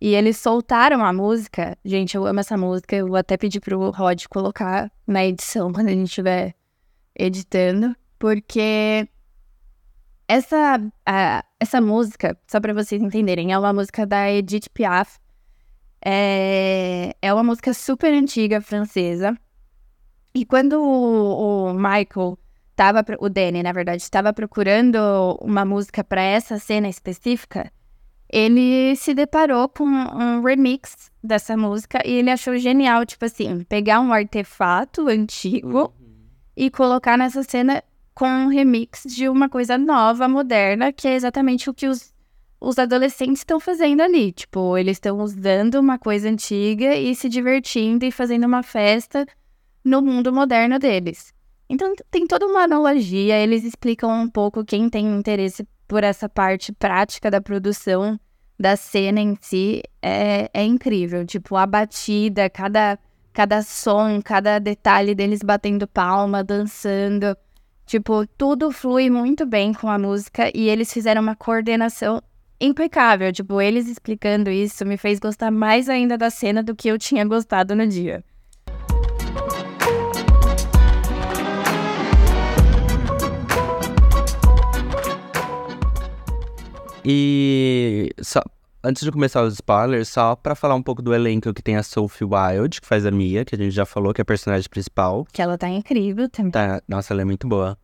E 0.01 0.15
eles 0.15 0.37
soltaram 0.37 1.05
a 1.05 1.13
música. 1.13 1.77
Gente, 1.85 2.17
eu 2.17 2.27
amo 2.27 2.41
essa 2.41 2.57
música. 2.57 2.95
Eu 2.95 3.09
vou 3.09 3.17
até 3.17 3.37
pedir 3.37 3.61
pro 3.61 3.91
Rod 3.91 4.25
colocar 4.29 4.91
na 5.07 5.25
edição 5.25 5.73
quando 5.73 5.89
a 5.89 5.93
gente 5.93 6.09
estiver 6.09 6.55
editando. 7.19 7.97
Porque 8.19 9.09
essa, 10.29 10.81
a, 11.05 11.45
essa 11.59 11.81
música, 11.81 12.39
só 12.47 12.61
para 12.61 12.75
vocês 12.75 13.03
entenderem, 13.03 13.53
é 13.53 13.59
uma 13.59 13.73
música 13.73 14.07
da 14.07 14.31
Edith 14.31 14.69
Piaf. 14.73 15.19
É, 16.05 17.15
é 17.21 17.35
uma 17.35 17.43
música 17.43 17.73
super 17.75 18.13
antiga 18.13 18.61
francesa. 18.61 19.37
E 20.35 20.45
quando 20.45 20.75
o, 20.75 21.71
o 21.71 21.75
Michael 21.75 22.39
tava, 22.75 23.05
o 23.19 23.29
Danny, 23.29 23.63
na 23.63 23.73
verdade, 23.73 24.03
estava 24.03 24.33
procurando 24.33 24.99
uma 25.41 25.65
música 25.65 26.05
para 26.05 26.21
essa 26.21 26.59
cena 26.59 26.89
específica, 26.89 27.73
ele 28.29 28.95
se 28.97 29.15
deparou 29.15 29.69
com 29.69 29.85
um 29.85 30.43
remix 30.43 31.11
dessa 31.23 31.57
música 31.57 32.03
e 32.05 32.13
ele 32.13 32.31
achou 32.31 32.57
genial, 32.59 33.07
tipo 33.07 33.25
assim, 33.25 33.65
pegar 33.65 34.01
um 34.01 34.13
artefato 34.13 35.09
antigo 35.09 35.93
uhum. 35.99 36.15
e 36.57 36.71
colocar 36.71 37.17
nessa 37.17 37.43
cena 37.43 37.83
com 38.15 38.27
um 38.27 38.49
remix 38.49 39.05
de 39.05 39.29
uma 39.29 39.49
coisa 39.49 39.79
nova, 39.79 40.29
moderna, 40.29 40.93
que 40.93 41.07
é 41.07 41.15
exatamente 41.15 41.71
o 41.71 41.75
que 41.75 41.87
os, 41.87 42.13
os 42.61 42.79
adolescentes 42.79 43.41
estão 43.41 43.61
fazendo 43.61 44.01
ali. 44.01 44.33
Tipo, 44.33 44.77
eles 44.77 44.97
estão 44.97 45.19
usando 45.21 45.77
uma 45.77 45.99
coisa 45.99 46.29
antiga 46.29 46.95
e 46.95 47.15
se 47.15 47.29
divertindo 47.29 48.05
e 48.05 48.11
fazendo 48.11 48.45
uma 48.45 48.63
festa 48.63 49.27
no 49.85 50.03
mundo 50.03 50.33
moderno 50.33 50.79
deles. 50.79 51.33
Então 51.69 51.93
tem 52.11 52.27
toda 52.27 52.47
uma 52.47 52.63
analogia, 52.63 53.37
eles 53.39 53.65
explicam 53.65 54.11
um 54.11 54.29
pouco 54.29 54.65
quem 54.65 54.89
tem 54.89 55.07
interesse 55.07 55.67
por 55.87 56.05
essa 56.05 56.29
parte 56.29 56.73
prática 56.73 57.31
da 57.31 57.41
produção 57.41 58.19
da 58.59 58.77
cena 58.77 59.21
em 59.21 59.37
si 59.41 59.83
é, 60.01 60.49
é 60.53 60.65
incrível. 60.65 61.25
Tipo, 61.27 61.57
a 61.57 61.67
batida, 61.67 62.49
cada, 62.49 62.99
cada 63.33 63.63
som, 63.63 64.21
cada 64.23 64.59
detalhe 64.59 65.15
deles 65.15 65.41
batendo 65.43 65.87
palma, 65.87 66.43
dançando. 66.43 67.37
Tipo, 67.85 68.27
tudo 68.39 68.73
flui 68.73 69.11
muito 69.11 69.47
bem 69.47 69.73
com 69.73 69.89
a 69.89 69.99
música 69.99 70.51
e 70.55 70.69
eles 70.69 70.93
fizeram 70.93 71.23
uma 71.23 71.37
coordenação 71.37 72.21
impecável. 72.61 73.33
Tipo, 73.33 73.61
eles 73.61 73.89
explicando 73.89 74.51
isso 74.51 74.85
me 74.85 74.97
fez 74.97 75.19
gostar 75.19 75.51
mais 75.51 75.89
ainda 75.89 76.17
da 76.17 76.31
cena 76.31 76.63
do 76.63 76.75
que 76.75 76.89
eu 76.89 76.99
tinha 76.99 77.25
gostado 77.25 77.75
no 77.75 77.87
dia. 77.87 78.25
E 87.09 88.11
só, 88.21 88.43
antes 88.83 89.05
de 89.05 89.13
começar 89.13 89.45
os 89.45 89.55
spoilers, 89.55 90.09
só 90.09 90.35
pra 90.35 90.57
falar 90.57 90.75
um 90.75 90.83
pouco 90.83 91.01
do 91.01 91.15
elenco 91.15 91.55
que 91.55 91.63
tem 91.63 91.77
a 91.77 91.83
Sophie 91.85 92.27
Wilde, 92.27 92.81
que 92.81 92.87
faz 92.87 93.07
a 93.07 93.13
Mia, 93.13 93.45
que 93.45 93.55
a 93.55 93.59
gente 93.59 93.71
já 93.71 93.87
falou 93.87 94.13
que 94.13 94.21
é 94.21 94.23
a 94.23 94.25
personagem 94.25 94.69
principal. 94.69 95.25
Que 95.33 95.41
ela 95.41 95.57
tá 95.57 95.69
incrível 95.69 96.29
também. 96.29 96.51
Tá, 96.51 96.83
nossa, 96.89 97.15
ela 97.15 97.23
é 97.23 97.25
muito 97.25 97.47
boa. 97.47 97.79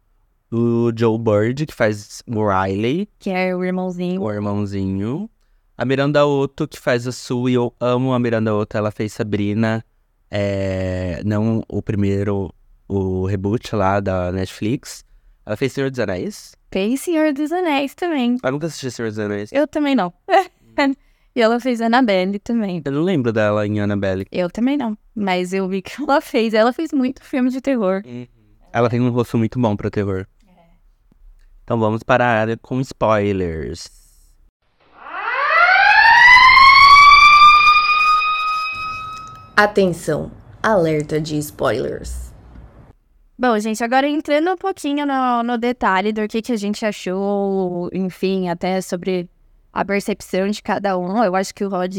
O 0.52 0.92
Joe 0.94 1.18
Bird, 1.18 1.64
que 1.64 1.74
faz 1.74 2.22
o 2.26 2.46
Riley, 2.46 3.08
Que 3.18 3.30
é 3.30 3.56
o 3.56 3.64
irmãozinho. 3.64 4.20
o 4.20 4.30
irmãozinho. 4.30 5.30
A 5.78 5.84
Miranda 5.86 6.26
Otto, 6.26 6.68
que 6.68 6.78
faz 6.78 7.06
a 7.06 7.12
Sue, 7.12 7.54
eu 7.54 7.74
amo 7.80 8.12
a 8.12 8.18
Miranda 8.18 8.54
Otto, 8.54 8.76
ela 8.76 8.90
fez 8.90 9.14
Sabrina, 9.14 9.82
é, 10.30 11.22
não 11.24 11.62
o 11.66 11.80
primeiro, 11.80 12.54
o 12.86 13.24
reboot 13.24 13.74
lá 13.74 13.98
da 13.98 14.30
Netflix. 14.30 15.02
Ela 15.46 15.56
fez 15.56 15.72
Senhor 15.72 15.90
dos 15.90 15.98
Anéis. 15.98 16.54
Fez 16.70 17.00
Senhor 17.00 17.32
dos 17.32 17.50
Anéis 17.50 17.94
também. 17.94 18.36
Eu 18.42 18.52
nunca 18.52 18.66
assisti 18.66 18.90
Senhor 18.90 19.08
dos 19.08 19.18
Anéis. 19.18 19.50
Eu 19.52 19.66
também 19.66 19.94
não. 19.94 20.12
e 21.34 21.40
ela 21.40 21.58
fez 21.60 21.80
Annabelle 21.80 22.38
também. 22.38 22.82
Eu 22.84 22.92
não 22.92 23.02
lembro 23.02 23.32
dela 23.32 23.66
em 23.66 23.80
Annabelle. 23.80 24.26
Eu 24.30 24.50
também 24.50 24.76
não. 24.76 24.98
Mas 25.14 25.54
eu 25.54 25.66
vi 25.66 25.80
que 25.80 25.92
ela 26.00 26.20
fez. 26.20 26.52
Ela 26.52 26.74
fez 26.74 26.92
muito 26.92 27.24
filme 27.24 27.48
de 27.48 27.62
terror. 27.62 28.02
Ela 28.70 28.90
tem 28.90 29.00
um 29.00 29.10
rosto 29.10 29.38
muito 29.38 29.58
bom 29.58 29.74
pra 29.74 29.90
terror. 29.90 30.26
Então 31.64 31.78
vamos 31.78 32.02
para 32.02 32.24
a 32.24 32.28
área 32.28 32.56
com 32.56 32.80
spoilers. 32.80 33.88
Atenção, 39.56 40.30
alerta 40.62 41.20
de 41.20 41.36
spoilers. 41.38 42.32
Bom, 43.38 43.58
gente, 43.58 43.82
agora 43.82 44.08
entrando 44.08 44.50
um 44.50 44.56
pouquinho 44.56 45.06
no, 45.06 45.42
no 45.42 45.58
detalhe 45.58 46.12
do 46.12 46.26
que, 46.28 46.40
que 46.40 46.52
a 46.52 46.56
gente 46.56 46.84
achou, 46.86 47.88
enfim, 47.92 48.48
até 48.48 48.80
sobre 48.80 49.28
a 49.72 49.84
percepção 49.84 50.48
de 50.48 50.62
cada 50.62 50.96
um. 50.96 51.22
Eu 51.24 51.34
acho 51.34 51.54
que 51.54 51.64
o 51.64 51.68
Rod 51.68 51.94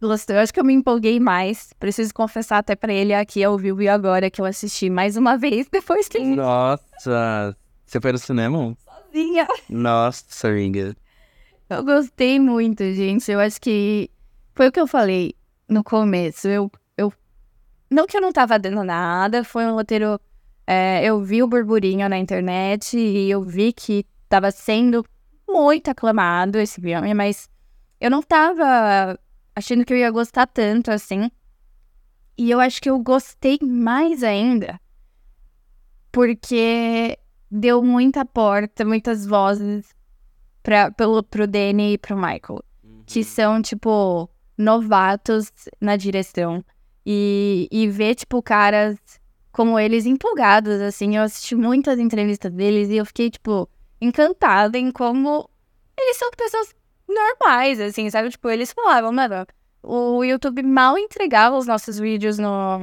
gostou, 0.00 0.36
eu 0.36 0.42
acho 0.42 0.52
que 0.52 0.60
eu 0.60 0.64
me 0.64 0.74
empolguei 0.74 1.20
mais. 1.20 1.70
Preciso 1.78 2.14
confessar 2.14 2.58
até 2.58 2.74
pra 2.74 2.92
ele 2.92 3.12
aqui 3.12 3.42
ao 3.42 3.58
vivo 3.58 3.82
e 3.82 3.88
agora 3.88 4.30
que 4.30 4.40
eu 4.40 4.44
assisti 4.44 4.88
mais 4.88 5.16
uma 5.16 5.36
vez 5.38 5.68
depois 5.70 6.08
que 6.08 6.18
Nossa, 6.18 7.56
você 7.84 8.00
foi 8.00 8.12
no 8.12 8.18
cinema? 8.18 8.76
Sozinha. 9.16 9.46
Nossa, 9.68 10.48
amiga. 10.48 10.94
Eu 11.68 11.82
gostei 11.82 12.38
muito, 12.38 12.84
gente. 12.92 13.30
Eu 13.30 13.40
acho 13.40 13.60
que 13.60 14.10
foi 14.54 14.68
o 14.68 14.72
que 14.72 14.80
eu 14.80 14.86
falei 14.86 15.34
no 15.68 15.82
começo. 15.82 16.46
Eu, 16.46 16.70
eu 16.96 17.12
não 17.90 18.06
que 18.06 18.16
eu 18.16 18.20
não 18.20 18.32
tava 18.32 18.58
dando 18.58 18.84
nada, 18.84 19.42
foi 19.42 19.64
um 19.64 19.74
roteiro. 19.74 20.20
é, 20.66 21.04
eu 21.04 21.22
vi 21.22 21.42
o 21.42 21.48
burburinho 21.48 22.08
na 22.08 22.18
internet 22.18 22.96
e 22.98 23.30
eu 23.30 23.42
vi 23.42 23.72
que 23.72 24.04
tava 24.28 24.50
sendo 24.50 25.04
muito 25.48 25.90
aclamado 25.90 26.58
esse 26.58 26.80
filme, 26.80 27.14
mas 27.14 27.48
eu 28.00 28.10
não 28.10 28.22
tava 28.22 29.18
achando 29.54 29.84
que 29.84 29.92
eu 29.92 29.96
ia 29.96 30.10
gostar 30.10 30.46
tanto 30.46 30.90
assim. 30.90 31.30
E 32.38 32.50
eu 32.50 32.60
acho 32.60 32.82
que 32.82 32.90
eu 32.90 32.98
gostei 32.98 33.58
mais 33.62 34.22
ainda 34.22 34.78
porque 36.16 37.18
deu 37.50 37.82
muita 37.82 38.24
porta, 38.24 38.84
muitas 38.84 39.26
vozes 39.26 39.94
pra, 40.62 40.90
pelo, 40.90 41.22
pro 41.22 41.46
Danny 41.46 41.94
e 41.94 41.98
pro 41.98 42.16
Michael, 42.16 42.62
que 43.06 43.22
são, 43.22 43.62
tipo, 43.62 44.28
novatos 44.56 45.52
na 45.80 45.96
direção. 45.96 46.64
E, 47.04 47.68
e 47.70 47.88
ver, 47.88 48.16
tipo, 48.16 48.42
caras 48.42 48.98
como 49.52 49.78
eles 49.78 50.04
empolgados, 50.04 50.80
assim. 50.80 51.16
Eu 51.16 51.22
assisti 51.22 51.54
muitas 51.54 51.98
entrevistas 51.98 52.52
deles 52.52 52.90
e 52.90 52.96
eu 52.96 53.06
fiquei, 53.06 53.30
tipo, 53.30 53.68
encantada 54.00 54.76
em 54.76 54.90
como 54.90 55.48
eles 55.98 56.16
são 56.18 56.30
pessoas 56.36 56.74
normais, 57.08 57.80
assim, 57.80 58.10
sabe? 58.10 58.28
Tipo, 58.28 58.50
eles 58.50 58.72
falavam, 58.72 59.12
mano, 59.12 59.46
o 59.82 60.22
YouTube 60.24 60.62
mal 60.62 60.98
entregava 60.98 61.56
os 61.56 61.66
nossos 61.66 61.98
vídeos 61.98 62.38
no 62.38 62.78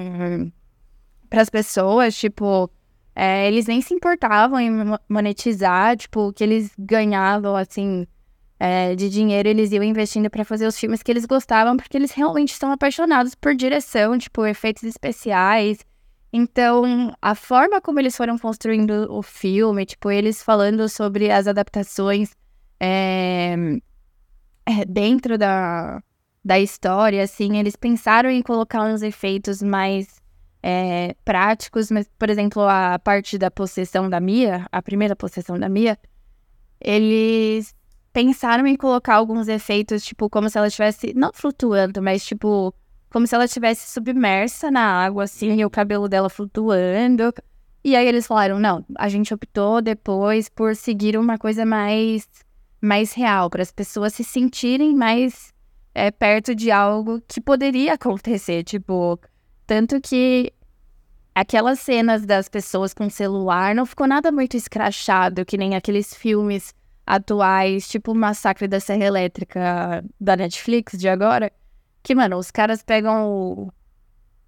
pras 1.30 1.50
pessoas, 1.50 2.16
tipo, 2.16 2.70
é, 3.16 3.48
eles 3.48 3.68
nem 3.68 3.82
se 3.82 3.94
importavam 3.94 4.60
em 4.60 4.72
mo- 4.72 5.00
monetizar, 5.08 5.96
tipo, 5.96 6.28
o 6.30 6.34
que 6.34 6.44
eles 6.44 6.72
ganhavam, 6.78 7.56
assim, 7.56 8.08
é, 8.60 8.96
de 8.96 9.10
dinheiro, 9.10 9.50
eles 9.50 9.72
iam 9.72 9.84
investindo 9.84 10.30
pra 10.30 10.46
fazer 10.46 10.66
os 10.66 10.80
filmes 10.80 11.04
que 11.04 11.12
eles 11.12 11.26
gostavam, 11.26 11.78
porque 11.78 11.98
eles 11.98 12.12
realmente 12.12 12.54
são 12.56 12.72
apaixonados 12.72 13.36
por 13.36 13.54
direção, 13.56 14.18
tipo, 14.18 14.46
efeitos 14.46 14.84
especiais. 14.84 15.80
Então, 16.32 17.14
a 17.22 17.36
forma 17.36 17.80
como 17.80 18.00
eles 18.00 18.18
foram 18.18 18.38
construindo 18.40 19.08
o 19.12 19.22
filme, 19.22 19.86
tipo, 19.86 20.10
eles 20.10 20.42
falando 20.42 20.90
sobre 20.90 21.30
as 21.30 21.48
adaptações 21.48 22.32
é, 22.80 23.56
é, 24.66 24.86
dentro 24.86 25.38
da, 25.38 26.02
da 26.44 26.60
história, 26.60 27.22
assim, 27.22 27.58
eles 27.58 27.76
pensaram 27.76 28.30
em 28.30 28.42
colocar 28.42 28.84
uns 28.84 29.02
efeitos 29.02 29.62
mais 29.62 30.23
é, 30.64 31.14
práticos, 31.26 31.92
mas, 31.92 32.10
por 32.18 32.30
exemplo, 32.30 32.62
a 32.64 32.98
parte 32.98 33.38
da 33.38 33.52
possessão 33.52 34.10
da 34.10 34.22
Mia, 34.22 34.66
a 34.72 34.82
primeira 34.82 35.14
possessão 35.14 35.60
da 35.60 35.68
Mia, 35.68 36.00
eles 36.80 37.76
pensaram 38.14 38.66
em 38.66 38.78
colocar 38.78 39.16
alguns 39.16 39.50
efeitos, 39.50 40.06
tipo, 40.06 40.30
como 40.30 40.50
se 40.50 40.58
ela 40.58 40.68
estivesse, 40.68 41.14
não 41.14 41.32
flutuando, 41.34 42.02
mas, 42.02 42.26
tipo, 42.26 42.74
como 43.12 43.28
se 43.28 43.36
ela 43.36 43.44
estivesse 43.44 43.92
submersa 43.92 44.72
na 44.72 45.04
água, 45.04 45.26
assim, 45.26 45.54
e 45.60 45.66
o 45.66 45.70
cabelo 45.70 46.08
dela 46.08 46.30
flutuando. 46.30 47.34
E 47.84 47.96
aí 47.98 48.08
eles 48.08 48.26
falaram, 48.26 48.58
não, 48.58 48.86
a 48.98 49.10
gente 49.10 49.34
optou 49.34 49.82
depois 49.82 50.48
por 50.48 50.76
seguir 50.78 51.18
uma 51.18 51.38
coisa 51.38 51.66
mais, 51.66 52.26
mais 52.80 53.12
real, 53.12 53.50
para 53.50 53.62
as 53.62 53.72
pessoas 53.72 54.14
se 54.14 54.24
sentirem 54.24 54.96
mais 54.96 55.54
é, 55.94 56.10
perto 56.10 56.56
de 56.56 56.72
algo 56.72 57.22
que 57.28 57.42
poderia 57.42 57.96
acontecer, 57.96 58.64
tipo, 58.64 59.20
tanto 59.66 60.00
que 60.02 60.54
aquelas 61.34 61.80
cenas 61.80 62.26
das 62.26 62.48
pessoas 62.48 62.94
com 62.94 63.10
celular 63.10 63.74
não 63.74 63.86
ficou 63.86 64.08
nada 64.08 64.32
muito 64.32 64.56
escrachado, 64.56 65.46
que 65.46 65.58
nem 65.58 65.76
aqueles 65.76 66.14
filmes 66.14 66.74
atuais, 67.06 67.88
tipo 67.88 68.12
o 68.12 68.16
Massacre 68.16 68.68
da 68.68 68.80
Serra 68.80 69.06
Elétrica 69.06 70.04
da 70.20 70.36
Netflix 70.36 70.98
de 70.98 71.10
agora. 71.10 71.52
Que, 72.02 72.14
mano, 72.16 72.38
os 72.38 72.52
caras 72.52 72.84
pegam 72.84 73.28
o, 73.28 73.72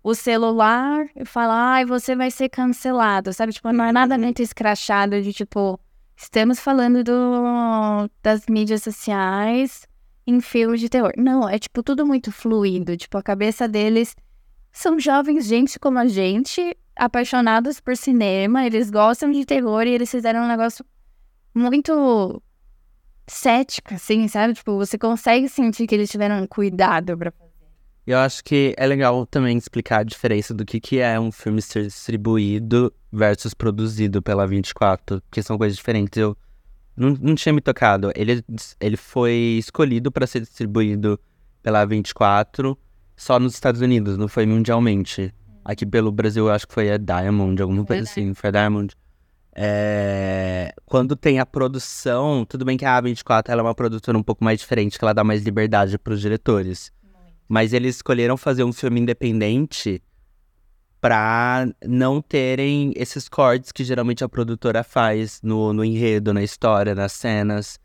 o 0.03 0.13
celular 0.13 1.07
e 1.15 1.25
falam, 1.25 1.55
ai, 1.55 1.85
você 1.85 2.15
vai 2.15 2.29
ser 2.29 2.49
cancelado, 2.49 3.33
sabe? 3.33 3.53
Tipo, 3.53 3.71
não 3.71 3.85
é 3.85 3.91
nada 3.91 4.17
muito 4.17 4.41
escrachado 4.41 5.21
de, 5.21 5.31
tipo, 5.33 5.79
estamos 6.15 6.59
falando 6.59 7.03
do, 7.03 8.09
das 8.21 8.45
mídias 8.47 8.83
sociais 8.83 9.87
em 10.27 10.41
filmes 10.41 10.79
de 10.81 10.89
terror. 10.89 11.13
Não, 11.17 11.47
é, 11.47 11.57
tipo, 11.57 11.81
tudo 11.81 12.05
muito 12.05 12.31
fluido. 12.31 12.97
Tipo, 12.97 13.17
a 13.17 13.23
cabeça 13.23 13.67
deles 13.67 14.15
são 14.75 14.99
jovens, 14.99 15.45
gente 15.45 15.79
como 15.79 15.97
a 15.97 16.05
gente, 16.05 16.77
apaixonados 16.97 17.79
por 17.79 17.95
cinema, 17.95 18.65
eles 18.65 18.91
gostam 18.91 19.31
de 19.31 19.45
terror 19.45 19.87
e 19.87 19.91
eles 19.91 20.11
fizeram 20.11 20.41
um 20.41 20.47
negócio 20.47 20.85
muito 21.53 22.43
cético, 23.25 23.93
assim, 23.93 24.27
sabe? 24.27 24.53
Tipo, 24.53 24.75
você 24.75 24.97
consegue 24.97 25.47
sentir 25.47 25.87
que 25.87 25.95
eles 25.95 26.11
tiveram 26.11 26.45
cuidado 26.45 27.17
pra 27.17 27.31
E 28.05 28.11
eu 28.11 28.17
acho 28.17 28.43
que 28.43 28.75
é 28.77 28.85
legal 28.85 29.25
também 29.25 29.57
explicar 29.57 29.99
a 29.99 30.03
diferença 30.03 30.53
do 30.53 30.65
que, 30.65 30.81
que 30.81 30.99
é 30.99 31.17
um 31.17 31.31
filme 31.31 31.61
ser 31.61 31.83
distribuído 31.83 32.93
versus 33.09 33.53
produzido 33.53 34.21
pela 34.21 34.45
24, 34.45 35.23
que 35.31 35.41
são 35.41 35.57
coisas 35.57 35.77
diferentes. 35.77 36.17
Eu 36.17 36.37
não, 36.97 37.11
não 37.21 37.33
tinha 37.33 37.53
me 37.53 37.61
tocado. 37.61 38.11
Ele, 38.13 38.43
ele 38.81 38.97
foi 38.97 39.55
escolhido 39.57 40.11
para 40.11 40.27
ser 40.27 40.41
distribuído 40.41 41.17
pela 41.63 41.85
24 41.85 42.77
só 43.15 43.39
nos 43.39 43.53
Estados 43.53 43.81
Unidos, 43.81 44.17
não 44.17 44.27
foi 44.27 44.45
mundialmente. 44.45 45.33
Aqui 45.63 45.85
pelo 45.85 46.11
Brasil, 46.11 46.47
eu 46.47 46.53
acho 46.53 46.67
que 46.67 46.73
foi 46.73 46.91
a 46.91 46.97
Diamond, 46.97 47.61
alguma 47.61 47.85
coisa 47.85 48.03
assim, 48.03 48.33
foi 48.33 48.49
a 48.49 48.51
Diamond. 48.51 48.95
É, 49.57 50.73
Quando 50.85 51.15
tem 51.15 51.39
a 51.39 51.45
produção, 51.45 52.45
tudo 52.45 52.65
bem 52.65 52.75
que 52.77 52.83
a 52.83 53.01
A24 53.01 53.45
ela 53.47 53.61
é 53.61 53.63
uma 53.63 53.73
produtora 53.73 54.17
um 54.17 54.23
pouco 54.23 54.43
mais 54.43 54.59
diferente, 54.59 54.99
que 54.99 55.05
ela 55.05 55.13
dá 55.13 55.23
mais 55.23 55.43
liberdade 55.43 55.97
para 55.97 56.13
os 56.13 56.19
diretores. 56.19 56.91
Mas 57.47 57.71
eles 57.73 57.95
escolheram 57.95 58.35
fazer 58.35 58.63
um 58.63 58.73
filme 58.73 58.99
independente 58.99 60.03
pra 60.99 61.67
não 61.85 62.21
terem 62.21 62.91
esses 62.95 63.29
cortes 63.29 63.71
que 63.71 63.83
geralmente 63.83 64.23
a 64.23 64.29
produtora 64.29 64.83
faz 64.83 65.39
no, 65.41 65.71
no 65.71 65.85
enredo, 65.85 66.33
na 66.33 66.43
história, 66.43 66.93
nas 66.93 67.13
cenas. 67.13 67.79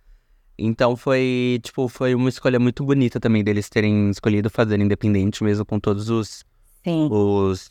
Então 0.60 0.94
foi, 0.94 1.58
tipo, 1.62 1.88
foi 1.88 2.14
uma 2.14 2.28
escolha 2.28 2.60
muito 2.60 2.84
bonita 2.84 3.18
também 3.18 3.42
deles 3.42 3.68
terem 3.70 4.10
escolhido 4.10 4.50
fazer 4.50 4.78
independente, 4.78 5.42
mesmo 5.42 5.64
com 5.64 5.80
todos 5.80 6.10
os, 6.10 6.44
Sim. 6.84 7.08
os, 7.10 7.70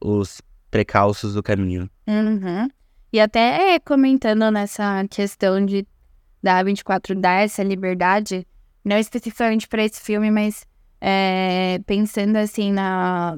os 0.00 0.40
precalços 0.70 1.34
do 1.34 1.42
caminho. 1.42 1.90
Uhum. 2.06 2.68
E 3.12 3.18
até 3.18 3.80
comentando 3.80 4.50
nessa 4.50 5.04
questão 5.08 5.64
de 5.64 5.84
da 6.40 6.62
24 6.62 7.16
dar 7.16 7.42
essa 7.42 7.64
liberdade, 7.64 8.46
não 8.84 8.96
especificamente 8.96 9.66
para 9.66 9.84
esse 9.84 10.00
filme, 10.00 10.30
mas 10.30 10.64
é, 11.00 11.80
pensando 11.84 12.36
assim 12.36 12.72
na, 12.72 13.36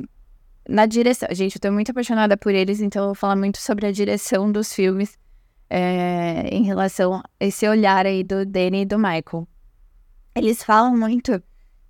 na 0.69 0.85
direção. 0.85 1.29
Gente, 1.33 1.57
eu 1.57 1.61
tô 1.61 1.73
muito 1.73 1.91
apaixonada 1.91 2.37
por 2.37 2.55
eles, 2.55 2.81
então 2.81 3.03
eu 3.03 3.09
vou 3.09 3.15
falar 3.15 3.37
muito 3.37 3.59
sobre 3.59 3.87
a 3.87 3.93
direção 3.93 4.53
dos 4.53 4.75
filmes 4.75 5.17
é, 5.71 6.49
em 6.51 6.65
relação 6.65 7.15
a 7.15 7.25
esse 7.39 7.67
olhar 7.69 8.05
aí 8.05 8.25
do 8.25 8.45
Danny 8.45 8.83
e 8.83 8.85
do 8.85 8.99
Michael. 8.99 9.47
Eles 10.35 10.65
falam 10.65 10.97
muito 10.97 11.41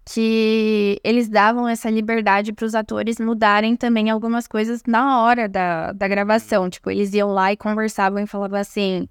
que 0.05 1.01
eles 1.03 1.29
davam 1.29 1.69
essa 1.69 1.89
liberdade 1.89 2.53
para 2.53 2.67
os 2.67 2.75
atores 2.75 3.19
mudarem 3.19 3.77
também 3.77 4.11
algumas 4.11 4.47
coisas 4.47 4.83
na 4.87 5.23
hora 5.23 5.49
da, 5.49 5.93
da 5.93 6.09
gravação. 6.09 6.69
Tipo, 6.69 6.91
eles 6.91 7.15
iam 7.15 7.31
lá 7.31 7.53
e 7.53 7.57
conversavam 7.57 8.23
e 8.23 8.27
falavam 8.27 8.59
assim 8.59 9.09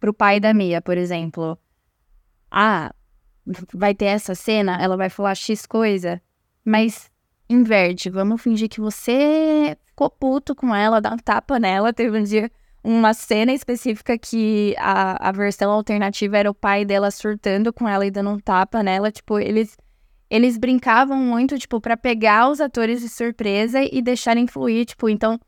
pro 0.00 0.14
pai 0.14 0.40
da 0.40 0.54
Mia, 0.54 0.80
por 0.80 0.96
exemplo. 0.96 1.58
Ah, 2.50 2.94
vai 3.74 3.94
ter 3.94 4.06
essa 4.06 4.34
cena, 4.34 4.80
ela 4.80 4.96
vai 4.96 5.10
falar 5.10 5.34
X 5.34 5.66
coisa, 5.66 6.22
mas 6.64 7.10
inverte, 7.48 8.10
vamos 8.10 8.40
fingir 8.40 8.68
que 8.68 8.80
você 8.80 9.76
ficou 9.84 10.10
puto 10.10 10.54
com 10.54 10.74
ela, 10.74 11.00
dá 11.00 11.12
um 11.12 11.18
tapa 11.18 11.58
nela. 11.58 11.92
Teve 11.92 12.18
um 12.18 12.22
dia 12.22 12.50
uma 12.86 13.12
cena 13.12 13.52
específica 13.52 14.16
que 14.16 14.72
a, 14.78 15.28
a 15.28 15.32
versão 15.32 15.72
alternativa 15.72 16.38
era 16.38 16.48
o 16.48 16.54
pai 16.54 16.84
dela 16.84 17.10
surtando 17.10 17.72
com 17.72 17.88
ela 17.88 18.06
e 18.06 18.12
dando 18.12 18.30
um 18.30 18.38
tapa 18.38 18.80
nela. 18.80 19.10
Tipo, 19.10 19.40
eles, 19.40 19.76
eles 20.30 20.56
brincavam 20.56 21.16
muito, 21.16 21.58
tipo, 21.58 21.80
para 21.80 21.96
pegar 21.96 22.48
os 22.48 22.60
atores 22.60 23.00
de 23.00 23.08
surpresa 23.08 23.80
e 23.82 24.00
deixarem 24.00 24.46
fluir, 24.46 24.86
tipo, 24.86 25.08
então. 25.08 25.38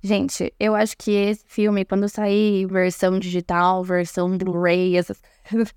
Gente, 0.00 0.54
eu 0.60 0.76
acho 0.76 0.96
que 0.96 1.10
esse 1.10 1.44
filme, 1.48 1.84
quando 1.84 2.08
sair 2.08 2.66
versão 2.66 3.18
digital, 3.18 3.82
versão 3.82 4.38
Blu-ray, 4.38 4.96
essas 4.96 5.20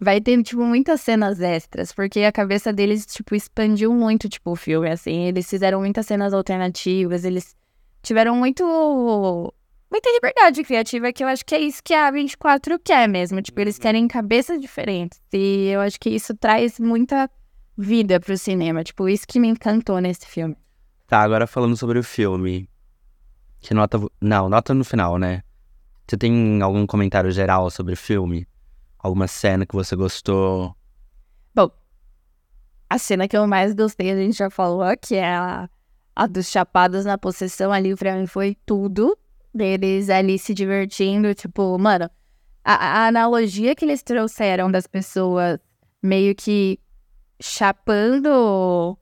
vai 0.00 0.22
ter, 0.22 0.42
tipo, 0.42 0.62
muitas 0.62 1.02
cenas 1.02 1.42
extras, 1.42 1.92
porque 1.92 2.20
a 2.20 2.32
cabeça 2.32 2.72
deles, 2.72 3.04
tipo, 3.04 3.34
expandiu 3.34 3.92
muito, 3.92 4.26
tipo, 4.26 4.52
o 4.52 4.56
filme, 4.56 4.88
assim. 4.88 5.26
Eles 5.26 5.50
fizeram 5.50 5.80
muitas 5.80 6.06
cenas 6.06 6.32
alternativas, 6.32 7.24
eles 7.24 7.54
tiveram 8.02 8.34
muito. 8.34 9.52
Muita 9.90 10.10
liberdade 10.10 10.62
criativa, 10.62 11.12
que 11.12 11.24
eu 11.24 11.28
acho 11.28 11.44
que 11.44 11.54
é 11.54 11.60
isso 11.60 11.82
que 11.82 11.92
a 11.92 12.10
24 12.10 12.78
quer 12.78 13.08
mesmo. 13.08 13.42
Tipo, 13.42 13.60
eles 13.60 13.78
querem 13.78 14.06
cabeças 14.06 14.60
diferentes. 14.60 15.20
E 15.32 15.68
eu 15.68 15.80
acho 15.80 15.98
que 15.98 16.10
isso 16.10 16.34
traz 16.34 16.78
muita 16.78 17.28
vida 17.76 18.20
pro 18.20 18.38
cinema. 18.38 18.84
Tipo, 18.84 19.08
isso 19.08 19.26
que 19.26 19.40
me 19.40 19.48
encantou 19.48 19.98
nesse 20.00 20.26
filme. 20.26 20.56
Tá, 21.06 21.20
agora 21.20 21.46
falando 21.46 21.76
sobre 21.76 21.98
o 21.98 22.04
filme. 22.04 22.68
Que 23.60 23.74
nota. 23.74 23.98
Não, 24.20 24.48
nota 24.48 24.72
no 24.72 24.84
final, 24.84 25.18
né? 25.18 25.42
Você 26.06 26.16
tem 26.16 26.62
algum 26.62 26.86
comentário 26.86 27.30
geral 27.30 27.70
sobre 27.70 27.94
o 27.94 27.96
filme? 27.96 28.46
Alguma 28.98 29.26
cena 29.26 29.66
que 29.66 29.74
você 29.74 29.96
gostou? 29.96 30.74
Bom, 31.54 31.70
a 32.88 32.98
cena 32.98 33.28
que 33.28 33.36
eu 33.36 33.46
mais 33.46 33.74
gostei, 33.74 34.10
a 34.10 34.16
gente 34.16 34.36
já 34.36 34.50
falou, 34.50 34.84
que 35.00 35.14
é 35.14 35.34
a, 35.34 35.68
a 36.14 36.26
dos 36.26 36.48
chapados 36.48 37.04
na 37.04 37.16
possessão 37.16 37.72
ali, 37.72 37.94
pra 37.94 38.16
mim 38.16 38.26
foi 38.26 38.56
tudo. 38.66 39.16
Deles 39.52 40.08
ali 40.08 40.38
se 40.38 40.54
divertindo, 40.54 41.34
tipo, 41.34 41.76
mano, 41.78 42.08
a, 42.64 42.74
a 42.74 43.06
analogia 43.08 43.74
que 43.74 43.84
eles 43.84 44.02
trouxeram 44.02 44.70
das 44.70 44.86
pessoas 44.86 45.58
meio 46.02 46.34
que 46.34 46.78
chapando 47.40 48.96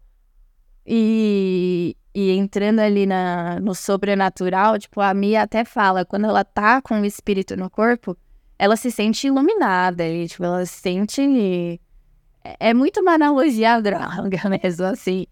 e, 0.87 1.97
e 2.15 2.31
entrando 2.31 2.81
ali 2.81 3.05
na, 3.05 3.61
no 3.61 3.75
sobrenatural, 3.75 4.79
tipo, 4.79 5.01
a 5.01 5.13
Mia 5.13 5.43
até 5.43 5.65
fala, 5.65 6.05
quando 6.05 6.27
ela 6.27 6.45
tá 6.45 6.81
com 6.81 7.01
o 7.01 7.05
espírito 7.05 7.57
no 7.57 7.69
corpo, 7.69 8.17
ela 8.59 8.77
se 8.77 8.91
sente 8.91 9.27
iluminada, 9.27 10.07
e, 10.07 10.27
tipo, 10.27 10.45
ela 10.45 10.65
se 10.65 10.81
sente. 10.81 11.81
É, 12.43 12.71
é 12.71 12.75
muito 12.75 13.01
uma 13.01 13.13
analogia 13.13 13.75
à 13.75 13.81
droga 13.81 14.41
mesmo, 14.63 14.87
assim. 14.87 15.27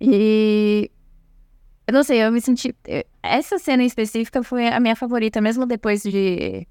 E. 0.00 0.90
Eu 1.86 1.92
não 1.92 2.02
sei, 2.02 2.18
eu 2.24 2.32
me 2.32 2.40
senti. 2.40 2.74
Essa 3.22 3.58
cena 3.58 3.82
em 3.82 3.86
específica 3.86 4.42
foi 4.42 4.68
a 4.68 4.80
minha 4.80 4.96
favorita, 4.96 5.40
mesmo 5.40 5.66
depois 5.66 6.02
de 6.02 6.66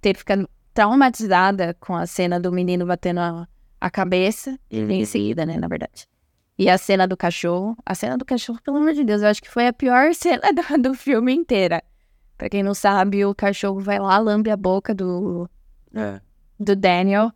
ter 0.00 0.16
ficado 0.16 0.48
traumatizada 0.74 1.74
com 1.80 1.96
a 1.96 2.06
cena 2.06 2.38
do 2.38 2.52
menino 2.52 2.86
batendo 2.86 3.20
a, 3.20 3.48
a 3.80 3.90
cabeça, 3.90 4.58
e 4.70 4.80
em 4.80 5.04
seguida, 5.04 5.44
né, 5.46 5.56
na 5.56 5.68
verdade. 5.68 6.06
E 6.58 6.68
a 6.68 6.76
cena 6.76 7.06
do 7.06 7.16
cachorro. 7.16 7.76
A 7.86 7.94
cena 7.94 8.18
do 8.18 8.24
cachorro, 8.24 8.58
pelo 8.62 8.76
amor 8.78 8.92
de 8.92 9.04
Deus, 9.04 9.22
eu 9.22 9.28
acho 9.28 9.42
que 9.42 9.50
foi 9.50 9.66
a 9.66 9.72
pior 9.72 10.12
cena 10.14 10.42
do, 10.52 10.82
do 10.90 10.94
filme 10.94 11.32
inteira. 11.32 11.82
Pra 12.36 12.48
quem 12.48 12.62
não 12.62 12.74
sabe, 12.74 13.24
o 13.24 13.34
cachorro 13.34 13.80
vai 13.80 13.98
lá, 13.98 14.18
lambe 14.18 14.50
a 14.50 14.56
boca 14.56 14.94
do, 14.94 15.48
É. 15.94 16.20
do 16.58 16.76
Daniel. 16.76 17.32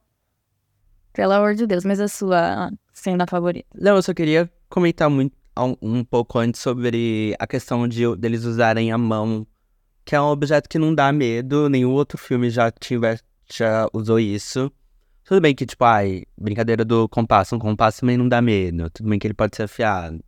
Pelo 1.12 1.32
amor 1.32 1.54
de 1.54 1.66
Deus, 1.66 1.84
mas 1.84 2.00
a 2.00 2.08
sua 2.08 2.70
cena 2.92 3.26
favorita. 3.26 3.66
Não, 3.74 3.96
eu 3.96 4.02
só 4.02 4.14
queria 4.14 4.50
comentar 4.68 5.10
muito, 5.10 5.36
um, 5.58 5.74
um 5.82 6.04
pouco 6.04 6.38
antes 6.38 6.60
sobre 6.60 7.34
a 7.38 7.46
questão 7.46 7.86
de 7.86 8.16
deles 8.16 8.44
usarem 8.44 8.92
a 8.92 8.98
mão, 8.98 9.46
que 10.04 10.14
é 10.14 10.20
um 10.20 10.26
objeto 10.26 10.68
que 10.68 10.78
não 10.78 10.94
dá 10.94 11.12
medo, 11.12 11.68
nenhum 11.68 11.92
outro 11.92 12.18
filme 12.18 12.50
já, 12.50 12.70
tiver, 12.70 13.20
já 13.52 13.88
usou 13.92 14.18
isso. 14.18 14.70
Tudo 15.24 15.40
bem 15.40 15.54
que, 15.54 15.64
tipo, 15.64 15.84
ai, 15.84 16.24
brincadeira 16.36 16.84
do 16.84 17.08
compasso, 17.08 17.54
um 17.54 17.58
compasso 17.58 18.00
também 18.00 18.16
não 18.16 18.28
dá 18.28 18.42
medo. 18.42 18.90
Tudo 18.90 19.08
bem 19.08 19.18
que 19.18 19.26
ele 19.26 19.34
pode 19.34 19.56
ser 19.56 19.64
afiado. 19.64 20.22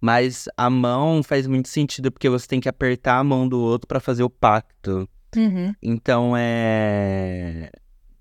Mas 0.00 0.46
a 0.56 0.68
mão 0.70 1.22
faz 1.22 1.46
muito 1.46 1.68
sentido 1.68 2.10
porque 2.10 2.28
você 2.28 2.46
tem 2.46 2.60
que 2.60 2.68
apertar 2.68 3.18
a 3.18 3.24
mão 3.24 3.48
do 3.48 3.60
outro 3.60 3.86
pra 3.86 4.00
fazer 4.00 4.22
o 4.22 4.30
pacto. 4.30 5.08
Então 5.82 6.34
é. 6.36 7.70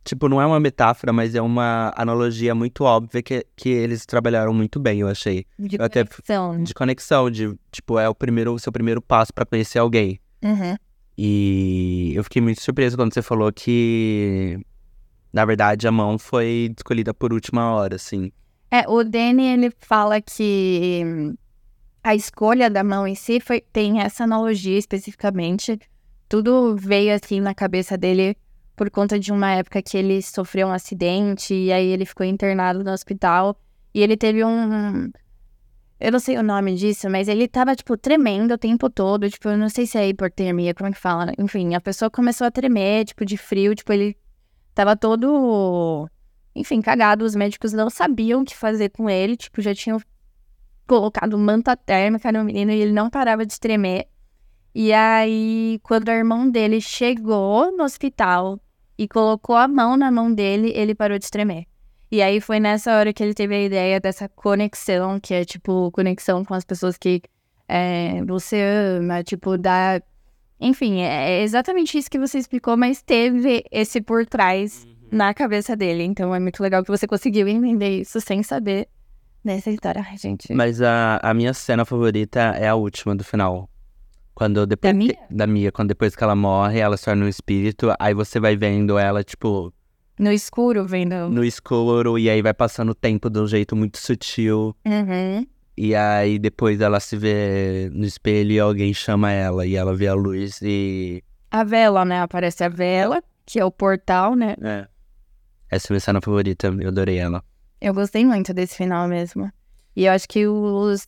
Tipo, 0.03 0.27
não 0.27 0.41
é 0.41 0.45
uma 0.45 0.59
metáfora, 0.59 1.13
mas 1.13 1.33
é 1.33 1.41
uma 1.41 1.93
analogia 1.95 2.53
muito 2.53 2.83
óbvia 2.83 3.23
que, 3.23 3.45
que 3.55 3.69
eles 3.69 4.05
trabalharam 4.05 4.53
muito 4.53 4.77
bem, 4.79 4.99
eu 4.99 5.07
achei. 5.07 5.45
De 5.57 5.77
Eu 5.79 5.85
até- 5.85 6.03
conexão. 6.03 6.61
De 6.63 6.73
conexão, 6.73 7.31
de, 7.31 7.55
tipo, 7.71 7.97
é 7.97 8.09
o 8.09 8.13
primeiro, 8.15 8.53
o 8.53 8.59
seu 8.59 8.71
primeiro 8.71 9.01
passo 9.01 9.33
pra 9.33 9.45
conhecer 9.45 9.79
alguém. 9.79 10.19
Uhum. 10.43 10.75
E 11.17 12.11
eu 12.15 12.23
fiquei 12.23 12.41
muito 12.41 12.61
surpreso 12.61 12.97
quando 12.97 13.13
você 13.13 13.21
falou 13.21 13.51
que, 13.53 14.59
na 15.31 15.45
verdade, 15.45 15.87
a 15.87 15.91
mão 15.91 16.19
foi 16.19 16.73
escolhida 16.77 17.13
por 17.13 17.31
última 17.31 17.71
hora, 17.73 17.95
assim. 17.95 18.31
É, 18.69 18.83
o 18.89 19.03
Danny, 19.03 19.45
ele 19.53 19.71
fala 19.79 20.19
que 20.19 21.33
a 22.03 22.13
escolha 22.13 22.69
da 22.69 22.83
mão 22.83 23.07
em 23.07 23.15
si 23.15 23.39
foi, 23.39 23.61
tem 23.61 24.01
essa 24.01 24.23
analogia 24.25 24.77
especificamente. 24.77 25.79
Tudo 26.27 26.75
veio 26.75 27.13
assim 27.15 27.39
na 27.39 27.53
cabeça 27.53 27.97
dele 27.97 28.35
por 28.75 28.89
conta 28.89 29.19
de 29.19 29.31
uma 29.31 29.51
época 29.51 29.81
que 29.81 29.97
ele 29.97 30.21
sofreu 30.21 30.67
um 30.67 30.71
acidente 30.71 31.53
e 31.53 31.71
aí 31.71 31.87
ele 31.87 32.05
ficou 32.05 32.25
internado 32.25 32.83
no 32.83 32.91
hospital. 32.91 33.57
E 33.93 34.01
ele 34.01 34.17
teve 34.17 34.43
um 34.43 35.11
eu 35.99 36.11
não 36.11 36.19
sei 36.19 36.37
o 36.37 36.43
nome 36.43 36.75
disso, 36.75 37.09
mas 37.09 37.27
ele 37.29 37.47
tava 37.47 37.75
tipo 37.75 37.95
tremendo 37.95 38.55
o 38.55 38.57
tempo 38.57 38.89
todo, 38.89 39.29
tipo, 39.29 39.47
eu 39.47 39.57
não 39.57 39.69
sei 39.69 39.87
se 39.87 39.97
é 39.97 40.09
hipotermia, 40.09 40.73
como 40.73 40.89
é 40.89 40.91
que 40.91 40.99
fala? 40.99 41.31
Enfim, 41.39 41.75
a 41.75 41.81
pessoa 41.81 42.09
começou 42.11 42.45
a 42.45 42.51
tremer, 42.51 43.05
tipo, 43.05 43.23
de 43.25 43.37
frio, 43.37 43.73
tipo, 43.73 43.93
ele 43.93 44.17
tava 44.75 44.97
todo 44.97 46.09
enfim, 46.55 46.81
cagado, 46.81 47.25
os 47.25 47.35
médicos 47.35 47.73
não 47.73 47.89
sabiam 47.89 48.41
o 48.41 48.45
que 48.45 48.55
fazer 48.55 48.89
com 48.89 49.09
ele, 49.09 49.35
tipo, 49.35 49.61
já 49.61 49.73
tinham 49.73 49.99
colocado 50.85 51.37
manta 51.37 51.75
térmica 51.75 52.31
no 52.31 52.43
menino 52.43 52.71
e 52.71 52.81
ele 52.81 52.91
não 52.91 53.09
parava 53.09 53.45
de 53.45 53.59
tremer. 53.59 54.07
E 54.75 54.91
aí, 54.91 55.79
quando 55.83 56.07
o 56.07 56.11
irmão 56.11 56.49
dele 56.49 56.81
chegou 56.81 57.75
no 57.75 57.83
hospital 57.83 58.59
e 58.97 59.07
colocou 59.07 59.55
a 59.55 59.67
mão 59.67 59.95
na 59.95 60.11
mão 60.11 60.33
dele, 60.33 60.71
ele 60.75 60.95
parou 60.95 61.19
de 61.19 61.29
tremer. 61.29 61.65
E 62.11 62.21
aí 62.21 62.39
foi 62.39 62.59
nessa 62.59 62.95
hora 62.95 63.11
que 63.11 63.23
ele 63.23 63.33
teve 63.33 63.55
a 63.55 63.61
ideia 63.61 63.99
dessa 63.99 64.29
conexão, 64.29 65.19
que 65.19 65.33
é 65.33 65.43
tipo 65.43 65.91
conexão 65.91 66.43
com 66.45 66.53
as 66.53 66.63
pessoas 66.63 66.97
que 66.97 67.21
é, 67.67 68.23
você 68.25 68.61
ama, 68.61 69.23
tipo, 69.23 69.57
dá. 69.57 70.01
Enfim, 70.59 71.01
é 71.01 71.41
exatamente 71.41 71.97
isso 71.97 72.09
que 72.09 72.19
você 72.19 72.37
explicou, 72.37 72.77
mas 72.77 73.01
teve 73.01 73.65
esse 73.71 73.99
por 73.99 74.25
trás 74.25 74.87
na 75.11 75.33
cabeça 75.33 75.75
dele. 75.75 76.03
Então 76.03 76.33
é 76.33 76.39
muito 76.39 76.61
legal 76.61 76.83
que 76.83 76.91
você 76.91 77.07
conseguiu 77.07 77.47
entender 77.47 78.01
isso 78.01 78.21
sem 78.21 78.43
saber 78.43 78.87
dessa 79.43 79.69
história. 79.71 80.05
Ai, 80.07 80.17
gente. 80.17 80.53
Mas 80.53 80.81
a, 80.81 81.19
a 81.21 81.33
minha 81.33 81.53
cena 81.53 81.83
favorita 81.83 82.39
é 82.39 82.67
a 82.67 82.75
última 82.75 83.15
do 83.15 83.23
final. 83.23 83.69
Quando 84.35 84.65
depois 84.65 84.93
Da 84.93 84.99
que- 84.99 85.05
Mia? 85.07 85.17
da 85.29 85.47
Mia, 85.47 85.71
quando 85.71 85.89
depois 85.89 86.15
que 86.15 86.23
ela 86.23 86.35
morre, 86.35 86.79
ela 86.79 86.97
se 86.97 87.05
torna 87.05 87.25
um 87.25 87.29
espírito, 87.29 87.93
aí 87.99 88.13
você 88.13 88.39
vai 88.39 88.55
vendo 88.55 88.97
ela, 88.97 89.23
tipo, 89.23 89.71
No 90.17 90.31
escuro, 90.31 90.85
vendo. 90.85 91.29
no 91.29 91.43
escuro, 91.43 92.17
e 92.17 92.29
aí 92.29 92.41
vai 92.41 92.53
passando 92.53 92.89
o 92.89 92.95
tempo 92.95 93.29
de 93.29 93.39
um 93.39 93.47
jeito 93.47 93.75
muito 93.75 93.97
sutil. 93.99 94.75
Uhum. 94.85 95.45
E 95.77 95.95
aí 95.95 96.37
depois 96.39 96.81
ela 96.81 96.99
se 96.99 97.15
vê 97.17 97.89
no 97.93 98.05
espelho 98.05 98.51
e 98.51 98.59
alguém 98.59 98.93
chama 98.93 99.31
ela, 99.31 99.65
e 99.65 99.75
ela 99.75 99.95
vê 99.95 100.07
a 100.07 100.13
luz 100.13 100.59
e. 100.61 101.23
A 101.51 101.63
vela, 101.63 102.03
né? 102.03 102.21
Aparece 102.21 102.63
a 102.63 102.69
vela, 102.69 103.21
que 103.45 103.59
é 103.59 103.65
o 103.65 103.71
portal, 103.71 104.35
né? 104.35 104.55
É. 104.61 104.87
Essa 105.69 105.87
é 105.87 105.89
a 105.89 105.93
minha 105.93 105.99
cena 105.99 106.21
favorita, 106.21 106.67
eu 106.79 106.87
adorei 106.89 107.17
ela. 107.17 107.43
Eu 107.81 107.93
gostei 107.93 108.25
muito 108.25 108.53
desse 108.53 108.75
final 108.77 109.07
mesmo. 109.07 109.51
E 109.95 110.05
eu 110.05 110.11
acho 110.11 110.27
que 110.27 110.47
os. 110.47 111.07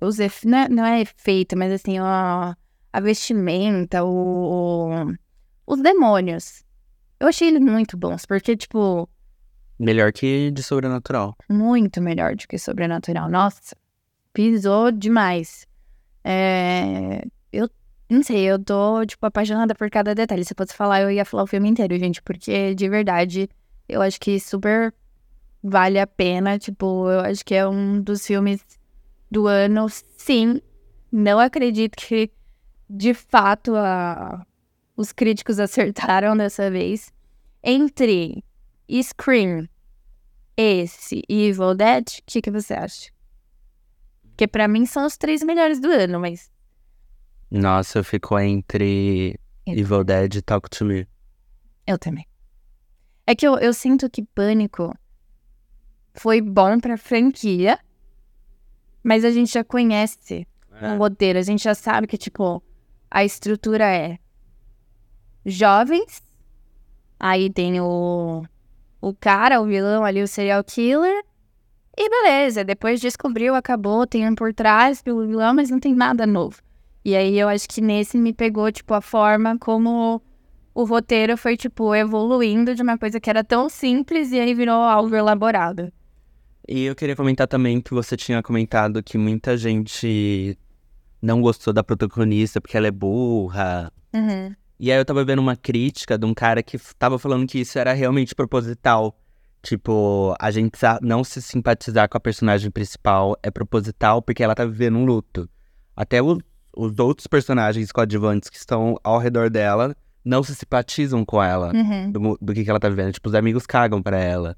Os 0.00 0.18
ef... 0.20 0.44
não, 0.46 0.58
é, 0.58 0.68
não 0.68 0.84
é 0.84 1.00
efeito, 1.02 1.56
mas 1.56 1.72
assim, 1.72 1.98
ó, 2.00 2.54
a 2.92 3.00
vestimenta, 3.00 4.04
o, 4.04 4.90
o- 4.90 5.14
os 5.66 5.80
demônios. 5.80 6.64
Eu 7.20 7.28
achei 7.28 7.48
eles 7.48 7.60
muito 7.62 7.96
bons, 7.96 8.26
porque, 8.26 8.56
tipo, 8.56 9.08
Melhor 9.78 10.12
que 10.12 10.50
de 10.50 10.62
sobrenatural. 10.62 11.36
muito 11.48 12.00
melhor 12.00 12.34
do 12.36 12.46
que 12.46 12.58
Sobrenatural. 12.58 13.28
Nossa, 13.30 13.74
pisou 14.32 14.90
demais. 14.92 15.66
É, 16.22 17.22
eu 17.52 17.68
não 18.10 18.22
sei, 18.22 18.44
eu 18.44 18.58
tô, 18.62 19.04
tipo, 19.06 19.24
apaixonada 19.26 19.74
por 19.74 19.88
cada 19.90 20.14
detalhe. 20.14 20.44
Se 20.44 20.54
fosse 20.56 20.74
falar, 20.74 21.02
eu 21.02 21.10
ia 21.10 21.24
falar 21.24 21.42
o 21.44 21.46
filme 21.46 21.68
inteiro, 21.68 21.98
gente, 21.98 22.22
porque 22.22 22.74
de 22.74 22.88
verdade, 22.88 23.48
eu 23.88 24.00
acho 24.02 24.20
que 24.20 24.38
super 24.40 24.92
vale 25.62 25.98
a 25.98 26.06
pena. 26.06 26.58
Tipo, 26.58 27.10
eu 27.10 27.20
acho 27.20 27.44
que 27.44 27.54
é 27.54 27.66
um 27.66 28.00
dos 28.00 28.26
filmes 28.26 28.64
do 29.30 29.46
ano, 29.46 29.86
sim. 30.16 30.60
Não 31.10 31.38
acredito 31.38 31.96
que, 31.96 32.30
de 32.88 33.14
fato, 33.14 33.74
a- 33.76 34.44
os 34.96 35.12
críticos 35.12 35.58
acertaram 35.60 36.36
dessa 36.36 36.70
vez. 36.70 37.12
Entre 37.62 38.44
Scream, 39.02 39.68
esse 40.56 41.22
e 41.28 41.46
Evil 41.48 41.74
Dead, 41.74 42.04
o 42.18 42.22
que, 42.26 42.42
que 42.42 42.50
você 42.50 42.74
acha? 42.74 43.10
Porque 44.30 44.46
pra 44.46 44.68
mim 44.68 44.84
são 44.84 45.06
os 45.06 45.16
três 45.16 45.42
melhores 45.42 45.80
do 45.80 45.88
ano, 45.88 46.20
mas. 46.20 46.50
Nossa, 47.50 48.00
eu 48.00 48.04
fico 48.04 48.38
entre 48.38 49.38
Evil 49.66 50.02
Dead 50.04 50.34
e 50.34 50.42
Talk 50.42 50.68
to 50.68 50.84
Me. 50.84 51.08
Eu 51.86 51.98
também. 51.98 52.26
É 53.26 53.34
que 53.34 53.46
eu, 53.46 53.56
eu 53.58 53.72
sinto 53.72 54.10
que 54.10 54.22
Pânico 54.22 54.92
foi 56.14 56.40
bom 56.40 56.78
pra 56.80 56.98
franquia, 56.98 57.78
mas 59.04 59.24
a 59.24 59.30
gente 59.30 59.52
já 59.52 59.62
conhece 59.62 60.46
o 60.82 60.98
roteiro, 60.98 61.38
a 61.38 61.42
gente 61.42 61.62
já 61.62 61.74
sabe 61.74 62.06
que, 62.06 62.16
tipo, 62.16 62.62
a 63.10 63.24
estrutura 63.24 63.84
é 63.84 64.18
jovens, 65.44 66.22
aí 67.20 67.50
tem 67.50 67.80
o, 67.80 68.42
o 69.00 69.14
cara, 69.14 69.60
o 69.60 69.66
vilão 69.66 70.04
ali, 70.04 70.22
o 70.22 70.26
serial 70.26 70.64
killer, 70.64 71.22
e 71.96 72.08
beleza, 72.08 72.64
depois 72.64 73.00
descobriu, 73.00 73.54
acabou, 73.54 74.06
tem 74.06 74.28
um 74.28 74.34
por 74.34 74.52
trás 74.52 75.00
pelo 75.00 75.26
vilão, 75.26 75.54
mas 75.54 75.70
não 75.70 75.78
tem 75.78 75.94
nada 75.94 76.26
novo. 76.26 76.60
E 77.04 77.14
aí 77.14 77.38
eu 77.38 77.48
acho 77.48 77.68
que 77.68 77.80
nesse 77.80 78.16
me 78.16 78.32
pegou, 78.32 78.72
tipo, 78.72 78.94
a 78.94 79.00
forma 79.00 79.58
como 79.58 80.20
o 80.74 80.84
roteiro 80.84 81.36
foi, 81.36 81.56
tipo, 81.56 81.94
evoluindo 81.94 82.74
de 82.74 82.82
uma 82.82 82.98
coisa 82.98 83.20
que 83.20 83.30
era 83.30 83.44
tão 83.44 83.68
simples 83.68 84.32
e 84.32 84.40
aí 84.40 84.54
virou 84.54 84.82
algo 84.82 85.14
elaborado. 85.14 85.92
E 86.68 86.84
eu 86.84 86.94
queria 86.94 87.14
comentar 87.16 87.46
também 87.46 87.80
que 87.80 87.92
você 87.92 88.16
tinha 88.16 88.42
comentado 88.42 89.02
que 89.02 89.18
muita 89.18 89.56
gente 89.56 90.58
não 91.20 91.40
gostou 91.40 91.72
da 91.72 91.84
protagonista 91.84 92.60
porque 92.60 92.76
ela 92.76 92.86
é 92.86 92.90
burra. 92.90 93.92
Uhum. 94.14 94.54
E 94.78 94.90
aí 94.90 94.98
eu 94.98 95.04
tava 95.04 95.24
vendo 95.24 95.38
uma 95.40 95.56
crítica 95.56 96.16
de 96.18 96.24
um 96.26 96.34
cara 96.34 96.62
que 96.62 96.78
tava 96.98 97.18
falando 97.18 97.46
que 97.46 97.58
isso 97.60 97.78
era 97.78 97.92
realmente 97.92 98.34
proposital. 98.34 99.18
Tipo, 99.62 100.34
a 100.40 100.50
gente 100.50 100.78
não 101.00 101.24
se 101.24 101.40
simpatizar 101.40 102.08
com 102.08 102.16
a 102.18 102.20
personagem 102.20 102.70
principal 102.70 103.36
é 103.42 103.50
proposital 103.50 104.20
porque 104.20 104.42
ela 104.42 104.54
tá 104.54 104.64
vivendo 104.64 104.96
um 104.98 105.04
luto. 105.06 105.48
Até 105.96 106.20
o- 106.22 106.38
os 106.76 106.98
outros 106.98 107.26
personagens 107.26 107.92
coadjuvantes 107.92 108.50
que 108.50 108.56
estão 108.56 108.96
ao 109.02 109.18
redor 109.18 109.48
dela 109.48 109.94
não 110.24 110.42
se 110.42 110.54
simpatizam 110.54 111.24
com 111.24 111.42
ela 111.42 111.72
Uhum. 111.74 112.10
do, 112.12 112.38
do 112.40 112.52
que, 112.54 112.64
que 112.64 112.70
ela 112.70 112.80
tá 112.80 112.88
vivendo. 112.88 113.12
Tipo, 113.12 113.28
os 113.28 113.34
amigos 113.34 113.64
cagam 113.66 114.02
pra 114.02 114.18
ela. 114.18 114.56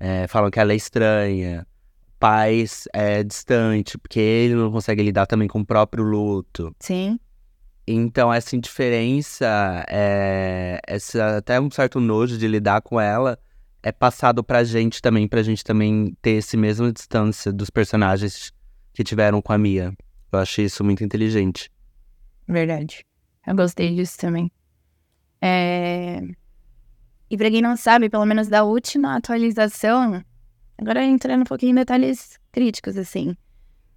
É, 0.00 0.26
falam 0.26 0.50
que 0.50 0.60
ela 0.60 0.72
é 0.72 0.76
estranha. 0.76 1.66
Pais 2.18 2.88
é 2.92 3.22
distante, 3.22 3.96
porque 3.96 4.18
ele 4.18 4.54
não 4.54 4.72
consegue 4.72 5.02
lidar 5.02 5.26
também 5.26 5.46
com 5.46 5.60
o 5.60 5.66
próprio 5.66 6.02
luto. 6.02 6.74
Sim. 6.80 7.18
Então, 7.86 8.32
essa 8.32 8.54
indiferença, 8.54 9.84
é, 9.88 10.80
essa, 10.86 11.38
até 11.38 11.60
um 11.60 11.70
certo 11.70 12.00
nojo 12.00 12.36
de 12.36 12.46
lidar 12.46 12.82
com 12.82 13.00
ela, 13.00 13.38
é 13.82 13.92
passado 13.92 14.44
pra 14.44 14.64
gente 14.64 15.00
também, 15.00 15.26
pra 15.26 15.42
gente 15.42 15.64
também 15.64 16.14
ter 16.20 16.32
esse 16.32 16.56
mesma 16.56 16.92
distância 16.92 17.52
dos 17.52 17.70
personagens 17.70 18.52
que 18.92 19.04
tiveram 19.04 19.40
com 19.40 19.52
a 19.52 19.58
Mia. 19.58 19.94
Eu 20.30 20.38
achei 20.38 20.66
isso 20.66 20.84
muito 20.84 21.02
inteligente. 21.02 21.70
Verdade. 22.46 23.06
Eu 23.46 23.54
gostei 23.54 23.94
disso 23.94 24.18
também. 24.18 24.50
É... 25.40 26.20
E 27.30 27.36
pra 27.36 27.50
quem 27.50 27.60
não 27.60 27.76
sabe, 27.76 28.08
pelo 28.08 28.24
menos 28.24 28.48
da 28.48 28.64
última 28.64 29.16
atualização, 29.16 30.22
agora 30.78 31.04
entrando 31.04 31.42
um 31.42 31.44
pouquinho 31.44 31.72
em 31.72 31.74
detalhes 31.74 32.38
críticos, 32.50 32.96
assim. 32.96 33.36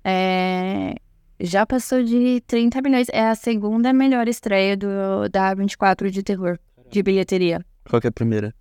é, 0.03 0.95
Já 1.39 1.65
passou 1.65 2.03
de 2.03 2.41
30 2.45 2.81
milhões. 2.81 3.07
É 3.11 3.29
a 3.29 3.35
segunda 3.35 3.93
melhor 3.93 4.27
estreia 4.27 4.75
do, 4.75 5.29
da 5.31 5.53
24 5.53 6.11
de 6.11 6.21
terror, 6.23 6.59
de 6.89 7.01
bilheteria. 7.01 7.63
Qual 7.89 8.01
que 8.01 8.07
é 8.07 8.09
a 8.09 8.11
primeira? 8.11 8.53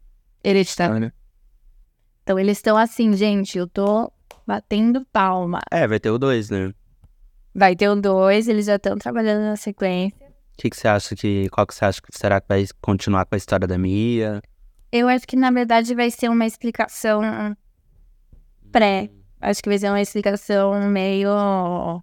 Hereditário. 0.45 1.13
Então 2.23 2.39
eles 2.39 2.59
estão 2.59 2.77
assim, 2.77 3.13
gente, 3.15 3.59
eu 3.59 3.67
tô 3.67 4.11
batendo 4.47 5.05
palma. 5.13 5.61
É, 5.71 5.87
vai 5.87 5.99
ter 5.99 6.11
o 6.11 6.19
dois, 6.19 6.49
né? 6.49 6.69
O 6.69 6.75
Vai 7.53 7.75
ter 7.75 7.89
o 7.89 7.97
dois, 7.97 8.47
eles 8.47 8.67
já 8.67 8.77
estão 8.77 8.97
trabalhando 8.97 9.43
na 9.43 9.57
sequência. 9.57 10.17
que, 10.57 10.71
que 10.71 10.77
você 10.77 10.87
acha 10.87 11.17
que. 11.17 11.49
Qual 11.51 11.67
que 11.67 11.75
você 11.75 11.85
acha 11.85 12.01
que 12.01 12.09
será 12.17 12.41
que 12.41 12.47
vai 12.49 12.65
continuar 12.81 13.27
com 13.27 13.35
a 13.35 13.39
história 13.39 13.67
da 13.67 13.77
Mia? 13.77 14.41
Eu 14.93 15.09
acho 15.09 15.27
que 15.27 15.37
na 15.37 15.51
verdade 15.51 15.95
vai 15.95 16.11
ser 16.11 16.29
uma 16.29 16.47
explicação 16.47 17.21
pré. 18.73 19.11
Acho 19.41 19.63
que 19.63 19.69
vai 19.69 19.79
ser 19.79 19.89
uma 19.89 20.01
explicação 20.01 20.89
meio 20.91 22.03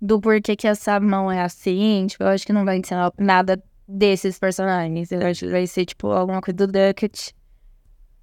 do 0.00 0.20
porquê 0.20 0.56
que 0.56 0.66
essa 0.66 0.98
mão 1.00 1.30
é 1.30 1.40
assim. 1.42 2.06
Tipo, 2.08 2.24
eu 2.24 2.28
acho 2.28 2.44
que 2.46 2.52
não 2.52 2.64
vai 2.64 2.80
ser 2.84 2.96
nada 3.18 3.62
desses 3.86 4.38
personagens. 4.38 5.10
Eu 5.12 5.24
acho 5.26 5.46
que 5.46 5.50
vai 5.52 5.66
ser, 5.66 5.84
tipo, 5.86 6.08
alguma 6.08 6.40
coisa 6.40 6.56
do 6.56 6.66
Ducket, 6.66 7.30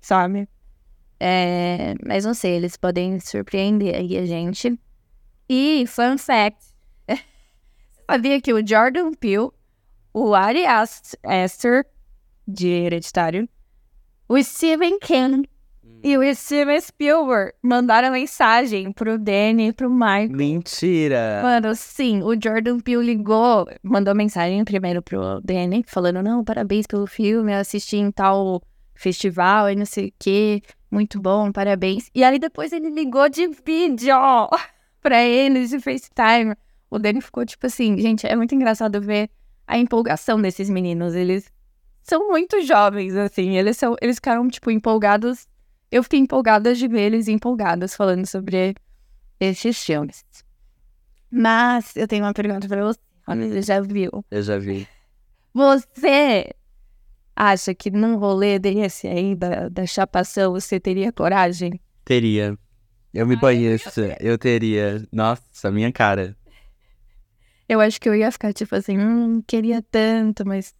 sabe? 0.01 0.47
É, 1.19 1.95
mas 2.05 2.23
não 2.25 2.33
sei, 2.33 2.53
eles 2.55 2.77
podem 2.77 3.19
surpreender 3.19 3.95
aí 3.95 4.17
a 4.17 4.25
gente. 4.25 4.79
E, 5.49 5.85
fun 5.87 6.17
fact, 6.17 6.63
sabia 8.09 8.39
que 8.39 8.53
o 8.53 8.65
Jordan 8.65 9.13
Peele, 9.13 9.49
o 10.13 10.33
Ari 10.33 10.65
Ast- 10.65 11.17
Aster, 11.23 11.85
de 12.47 12.67
Hereditário, 12.67 13.49
o 14.29 14.41
Stephen 14.43 14.99
King 14.99 15.49
e 16.03 16.15
o 16.15 16.35
Steven 16.35 16.79
Spielberg 16.79 17.51
mandaram 17.63 18.11
mensagem 18.11 18.91
pro 18.91 19.17
Danny 19.17 19.69
e 19.69 19.73
pro 19.73 19.89
Michael. 19.89 20.29
Mentira! 20.29 21.41
Mano, 21.41 21.75
sim, 21.75 22.21
o 22.21 22.39
Jordan 22.41 22.79
Peele 22.79 23.03
ligou, 23.03 23.67
mandou 23.81 24.13
mensagem 24.13 24.63
primeiro 24.63 25.01
pro 25.01 25.41
Danny, 25.41 25.83
falando, 25.85 26.21
não, 26.21 26.43
parabéns 26.43 26.85
pelo 26.85 27.07
filme, 27.07 27.51
eu 27.51 27.57
assisti 27.57 27.97
em 27.97 28.11
tal 28.11 28.61
festival 28.93 29.71
e 29.71 29.75
não 29.75 29.85
sei 29.85 30.09
o 30.09 30.13
que, 30.19 30.61
muito 30.91 31.19
bom, 31.19 31.51
parabéns. 31.51 32.11
E 32.13 32.23
aí 32.23 32.37
depois 32.37 32.71
ele 32.71 32.91
ligou 32.91 33.27
de 33.29 33.47
vídeo 33.65 34.15
pra 35.01 35.23
eles 35.23 35.71
de 35.71 35.79
FaceTime. 35.79 36.55
O 36.89 36.99
Danny 36.99 37.19
ficou 37.19 37.43
tipo 37.45 37.65
assim, 37.65 37.97
gente, 37.97 38.27
é 38.27 38.35
muito 38.35 38.53
engraçado 38.53 39.01
ver 39.01 39.29
a 39.67 39.77
empolgação 39.77 40.39
desses 40.39 40.69
meninos, 40.69 41.15
eles 41.15 41.51
são 42.03 42.27
muito 42.29 42.61
jovens, 42.61 43.15
assim, 43.15 43.57
eles, 43.57 43.77
são, 43.77 43.95
eles 44.01 44.15
ficaram, 44.17 44.47
tipo, 44.49 44.71
empolgados. 44.71 45.47
Eu 45.91 46.03
fiquei 46.03 46.19
empolgada 46.19 46.73
de 46.75 46.87
ver 46.87 47.01
eles 47.01 47.27
empolgados 47.27 47.95
falando 47.95 48.25
sobre 48.25 48.75
esses 49.39 49.83
filmes. 49.83 50.23
Mas 51.31 51.95
eu 51.95 52.07
tenho 52.07 52.23
uma 52.23 52.33
pergunta 52.33 52.67
pra 52.67 52.83
você. 52.83 52.99
Você 53.27 53.61
já 53.61 53.79
viu, 53.79 54.25
Eu 54.31 54.41
já 54.41 54.57
vi. 54.57 54.87
você 55.53 56.51
acha 57.35 57.75
que 57.75 57.91
num 57.91 58.17
rolê 58.17 58.57
desse 58.57 59.07
aí 59.07 59.35
da, 59.35 59.69
da 59.69 59.85
chapação 59.85 60.51
você 60.53 60.79
teria 60.79 61.11
coragem? 61.11 61.79
Teria. 62.03 62.57
Eu 63.13 63.27
me 63.27 63.35
Ai, 63.35 63.39
conheço. 63.39 64.01
Eu 64.19 64.35
teria. 64.37 65.07
Nossa, 65.11 65.69
minha 65.71 65.91
cara. 65.91 66.35
Eu 67.67 67.79
acho 67.79 68.01
que 68.01 68.09
eu 68.09 68.15
ia 68.15 68.31
ficar 68.31 68.51
tipo 68.51 68.75
assim, 68.75 68.97
hum, 68.97 69.43
queria 69.45 69.81
tanto, 69.91 70.43
mas 70.45 70.73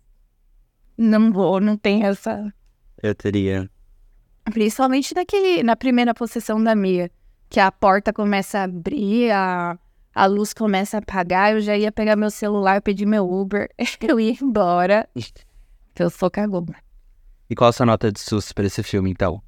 não 1.00 1.32
vou, 1.32 1.60
não 1.62 1.78
tem 1.78 2.04
essa. 2.06 2.54
Eu 3.02 3.16
teria. 3.16 3.70
Principalmente 4.46 5.14
naquele, 5.16 5.64
na 5.64 5.76
primeira 5.76 6.14
possessão 6.14 6.62
da 6.64 6.76
Mia, 6.76 7.10
que 7.50 7.60
a 7.60 7.72
porta 7.72 8.12
começa 8.12 8.60
a 8.60 8.64
abrir, 8.64 9.32
a, 9.32 9.78
a 10.14 10.26
luz 10.26 10.54
começa 10.54 10.98
a 10.98 11.00
apagar, 11.00 11.54
eu 11.54 11.62
já 11.62 11.78
ia 11.78 11.92
pegar 11.92 12.16
meu 12.16 12.30
celular, 12.32 12.82
pedir 12.82 13.06
meu 13.06 13.30
Uber, 13.32 13.70
eu 14.02 14.20
ia 14.20 14.36
embora. 14.42 15.08
Eu 15.98 16.10
sou 16.10 16.30
cagoma. 16.30 16.76
E 17.50 17.56
qual 17.56 17.70
a 17.70 17.74
sua 17.74 17.86
nota 17.86 18.12
de 18.12 18.20
susto 18.20 18.54
pra 18.54 18.66
esse 18.66 18.82
filme, 18.84 19.10
então? 19.12 19.42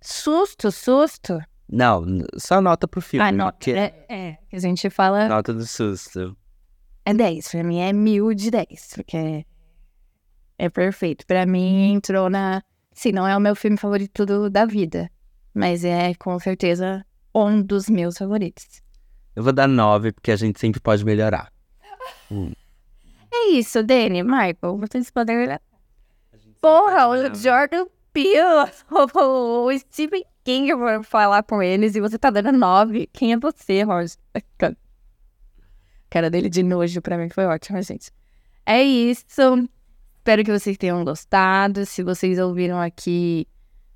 Susto, 0.00 0.70
susto. 0.70 1.38
Não, 1.68 2.04
só 2.36 2.60
nota 2.60 2.86
pro 2.86 3.00
filme. 3.00 3.26
Ah, 3.26 3.32
nota. 3.32 3.58
que- 3.58 3.72
É, 3.72 4.06
é, 4.08 4.38
que 4.48 4.56
a 4.56 4.58
gente 4.60 4.88
fala. 4.88 5.28
Nota 5.28 5.52
do 5.52 5.66
susto. 5.66 6.36
É 7.04 7.12
10, 7.14 7.48
pra 7.50 7.64
mim 7.64 7.78
é 7.80 7.92
mil 7.92 8.32
de 8.34 8.50
10, 8.50 8.92
porque 8.94 9.44
é, 10.58 10.68
perfeito. 10.68 11.26
Pra 11.26 11.44
mim 11.46 11.92
entrou 11.92 12.28
na. 12.30 12.62
Sim, 12.92 13.12
não 13.12 13.26
é 13.28 13.36
o 13.36 13.40
meu 13.40 13.54
filme 13.54 13.76
favorito 13.76 14.24
do- 14.24 14.48
da 14.50 14.64
vida, 14.64 15.10
mas 15.54 15.84
é 15.84 16.14
com 16.14 16.38
certeza 16.38 17.04
um 17.34 17.60
dos 17.62 17.88
meus 17.88 18.16
favoritos. 18.16 18.82
Eu 19.34 19.42
vou 19.42 19.52
dar 19.52 19.66
nove, 19.68 20.12
porque 20.12 20.30
a 20.30 20.36
gente 20.36 20.58
sempre 20.58 20.80
pode 20.80 21.04
melhorar. 21.04 21.52
É 23.32 23.50
isso, 23.50 23.82
Dani, 23.82 24.22
Michael, 24.22 24.78
vocês 24.78 25.10
podem. 25.10 25.36
Porra, 26.60 27.06
o 27.08 27.34
Jordan 27.34 27.84
Peele, 28.12 28.70
o, 28.90 29.68
Stephen 29.78 30.24
King 30.42 30.74
vai 30.74 31.02
falar 31.02 31.42
com 31.42 31.62
eles 31.62 31.94
e 31.94 32.00
você 32.00 32.18
tá 32.18 32.30
dando 32.30 32.50
nove. 32.52 33.08
Quem 33.12 33.34
é 33.34 33.36
você, 33.38 33.82
Roger? 33.82 34.16
Cara 36.08 36.30
dele 36.30 36.48
de 36.48 36.62
nojo 36.62 37.02
pra 37.02 37.18
mim 37.18 37.28
foi 37.28 37.44
ótimo, 37.44 37.80
gente. 37.82 38.10
É 38.64 38.82
isso. 38.82 39.68
Espero 40.26 40.42
que 40.42 40.50
vocês 40.50 40.76
tenham 40.76 41.04
gostado. 41.04 41.86
Se 41.86 42.02
vocês 42.02 42.36
ouviram 42.40 42.80
aqui, 42.80 43.46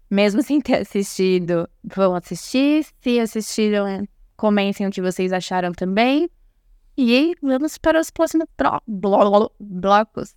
mesmo 0.09 0.41
sem 0.47 0.61
ter 0.61 0.83
assistido, 0.83 1.69
vão 1.83 2.15
assistir. 2.15 2.87
Se 3.03 3.19
assistiram, 3.19 4.07
comentem 4.37 4.87
o 4.87 4.93
que 4.93 5.03
vocês 5.03 5.33
acharam 5.33 5.73
também. 5.73 6.31
E 6.97 7.35
vamos 7.43 7.79
para 7.79 7.99
os 7.99 8.13
próximos 8.13 8.47
blo 8.57 8.81
blo 8.87 9.51
blocos. 9.59 10.37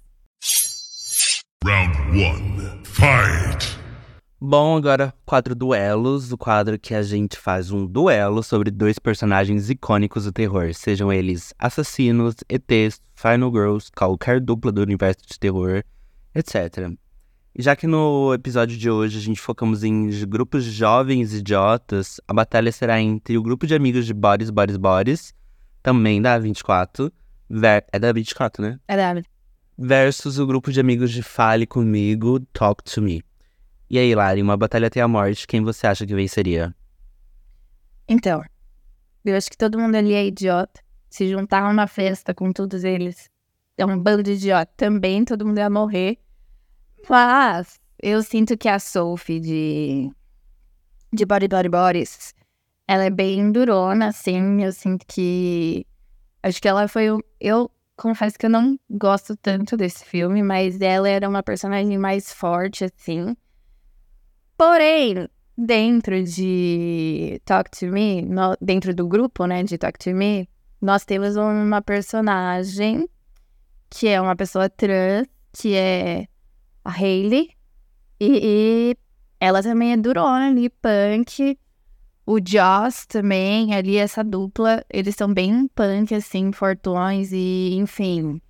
Round 1.64 1.96
1. 2.10 2.84
Fight! 2.86 3.73
Bom, 4.46 4.76
agora 4.76 5.14
quadro 5.26 5.56
duelos, 5.56 6.34
o 6.34 6.38
quadro 6.38 6.78
que 6.78 6.94
a 6.94 7.02
gente 7.02 7.38
faz 7.38 7.72
um 7.72 7.86
duelo 7.86 8.44
sobre 8.44 8.70
dois 8.70 9.00
personagens 9.00 9.70
icônicos 9.70 10.26
do 10.26 10.34
terror, 10.34 10.74
sejam 10.74 11.14
eles 11.14 11.54
assassinos, 11.58 12.36
ETs, 12.50 13.00
Final 13.16 13.50
Girls, 13.50 13.90
qualquer 13.96 14.42
dupla 14.42 14.70
do 14.70 14.82
universo 14.82 15.22
de 15.26 15.40
terror, 15.40 15.82
etc. 16.36 16.92
Já 17.58 17.74
que 17.74 17.88
no 17.88 18.34
episódio 18.34 18.78
de 18.78 18.90
hoje 18.90 19.18
a 19.18 19.22
gente 19.22 19.40
focamos 19.40 19.82
em 19.82 20.10
grupos 20.26 20.66
jovens 20.66 21.34
idiotas, 21.34 22.20
a 22.28 22.34
batalha 22.34 22.74
será 22.74 23.00
entre 23.00 23.38
o 23.38 23.42
grupo 23.42 23.66
de 23.66 23.74
amigos 23.74 24.06
de 24.06 24.14
Boris, 24.14 24.50
Boris, 24.50 24.76
Boris, 24.76 25.34
também 25.82 26.22
da 26.22 26.38
24, 26.38 27.10
ver... 27.50 27.86
é 27.94 27.98
da 27.98 28.12
24, 28.12 28.62
né? 28.62 28.78
É 28.90 28.98
da 28.98 29.22
Versus 29.78 30.38
o 30.38 30.46
grupo 30.46 30.70
de 30.70 30.82
amigos 30.82 31.12
de 31.12 31.24
Fale 31.24 31.66
Comigo, 31.66 32.42
Talk 32.52 32.84
to 32.84 33.02
Me. 33.02 33.24
E 33.90 34.00
aí, 34.00 34.16
Lari, 34.16 34.42
uma 34.42 34.58
batalha 34.58 34.88
até 34.88 35.02
a 35.02 35.08
morte, 35.08 35.46
quem 35.46 35.62
você 35.62 35.86
acha 35.88 36.06
que 36.06 36.16
venceria? 36.16 36.74
Então, 38.08 38.44
eu 39.24 39.36
acho 39.36 39.50
que 39.50 39.58
todo 39.58 39.80
mundo 39.80 39.96
ali 39.96 40.14
é 40.14 40.26
idiota. 40.26 40.82
Se 41.10 41.30
juntaram 41.30 41.74
na 41.74 41.88
festa 41.88 42.34
com 42.34 42.52
todos 42.52 42.84
eles, 42.84 43.30
é 43.78 43.86
um 43.86 43.98
bando 43.98 44.24
de 44.24 44.32
idiota 44.32 44.72
também, 44.76 45.24
todo 45.24 45.46
mundo 45.46 45.60
ia 45.60 45.70
morrer. 45.70 46.18
Mas 47.08 47.80
eu 48.02 48.24
sinto 48.24 48.58
que 48.58 48.68
a 48.68 48.80
Sophie 48.80 49.40
de, 49.40 50.12
de 51.14 51.26
Body 51.26 51.48
Body 51.48 51.70
Bodies, 51.70 52.34
ela 52.88 53.06
é 53.06 53.10
bem 53.10 53.52
durona, 53.52 54.08
assim. 54.08 54.64
Eu 54.64 54.72
sinto 54.72 55.06
que. 55.08 55.86
Acho 56.42 56.62
que 56.62 56.68
ela 56.68 56.88
foi. 56.88 57.06
Eu 57.40 57.72
confesso 57.96 58.38
que 58.38 58.46
eu 58.46 58.50
não 58.50 58.78
gosto 58.90 59.36
tanto 59.38 59.78
desse 59.78 60.04
filme, 60.04 60.42
mas 60.42 60.82
ela 60.82 61.08
era 61.08 61.30
uma 61.30 61.44
personagem 61.44 61.98
mais 61.98 62.34
forte, 62.34 62.86
assim. 62.86 63.36
Porém, 64.58 65.28
dentro 65.58 66.24
de 66.24 67.42
Talk 67.46 67.70
to 67.72 67.88
Me, 67.88 68.22
no- 68.22 68.58
dentro 68.62 68.94
do 68.94 69.08
grupo, 69.08 69.46
né, 69.46 69.64
de 69.64 69.78
Talk 69.78 69.98
to 70.00 70.12
Me, 70.12 70.48
nós 70.82 71.06
temos 71.06 71.36
uma 71.36 71.82
personagem 71.82 73.08
que 73.90 74.08
é 74.08 74.20
uma 74.20 74.36
pessoa 74.36 74.70
trans, 74.70 75.28
que 75.52 75.76
é 75.76 76.28
a 76.84 76.92
Hailey, 76.92 77.52
e, 78.20 78.40
e 78.44 78.98
ela 79.40 79.62
também 79.62 79.94
é 79.94 79.98
durona 79.98 80.48
ali, 80.48 80.70
punk. 80.70 81.58
O 82.26 82.38
Joss 82.40 83.06
também, 83.06 83.74
ali, 83.76 83.98
essa 83.98 84.24
dupla, 84.24 84.84
eles 84.90 85.16
são 85.16 85.32
bem 85.32 85.68
punk, 85.76 86.16
assim, 86.16 86.52
fortões 86.54 87.32
e, 87.34 87.76
enfim, 87.76 88.42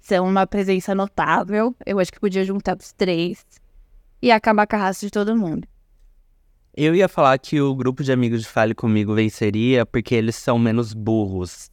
são 0.00 0.26
uma 0.26 0.46
presença 0.46 0.94
notável. 0.94 1.76
Eu 1.84 1.98
acho 2.00 2.10
que 2.10 2.18
podia 2.18 2.44
juntar 2.44 2.76
os 2.78 2.92
três 2.92 3.44
e 4.22 4.30
acabar 4.30 4.66
com 4.66 4.76
a 4.76 4.78
raça 4.78 5.06
de 5.06 5.10
todo 5.10 5.36
mundo. 5.36 5.66
Eu 6.76 6.94
ia 6.94 7.08
falar 7.08 7.38
que 7.38 7.60
o 7.60 7.74
grupo 7.74 8.02
de 8.02 8.12
amigos 8.12 8.42
de 8.42 8.46
Fale 8.46 8.74
Comigo 8.74 9.14
venceria 9.14 9.84
porque 9.84 10.14
eles 10.14 10.36
são 10.36 10.58
menos 10.58 10.94
burros. 10.94 11.70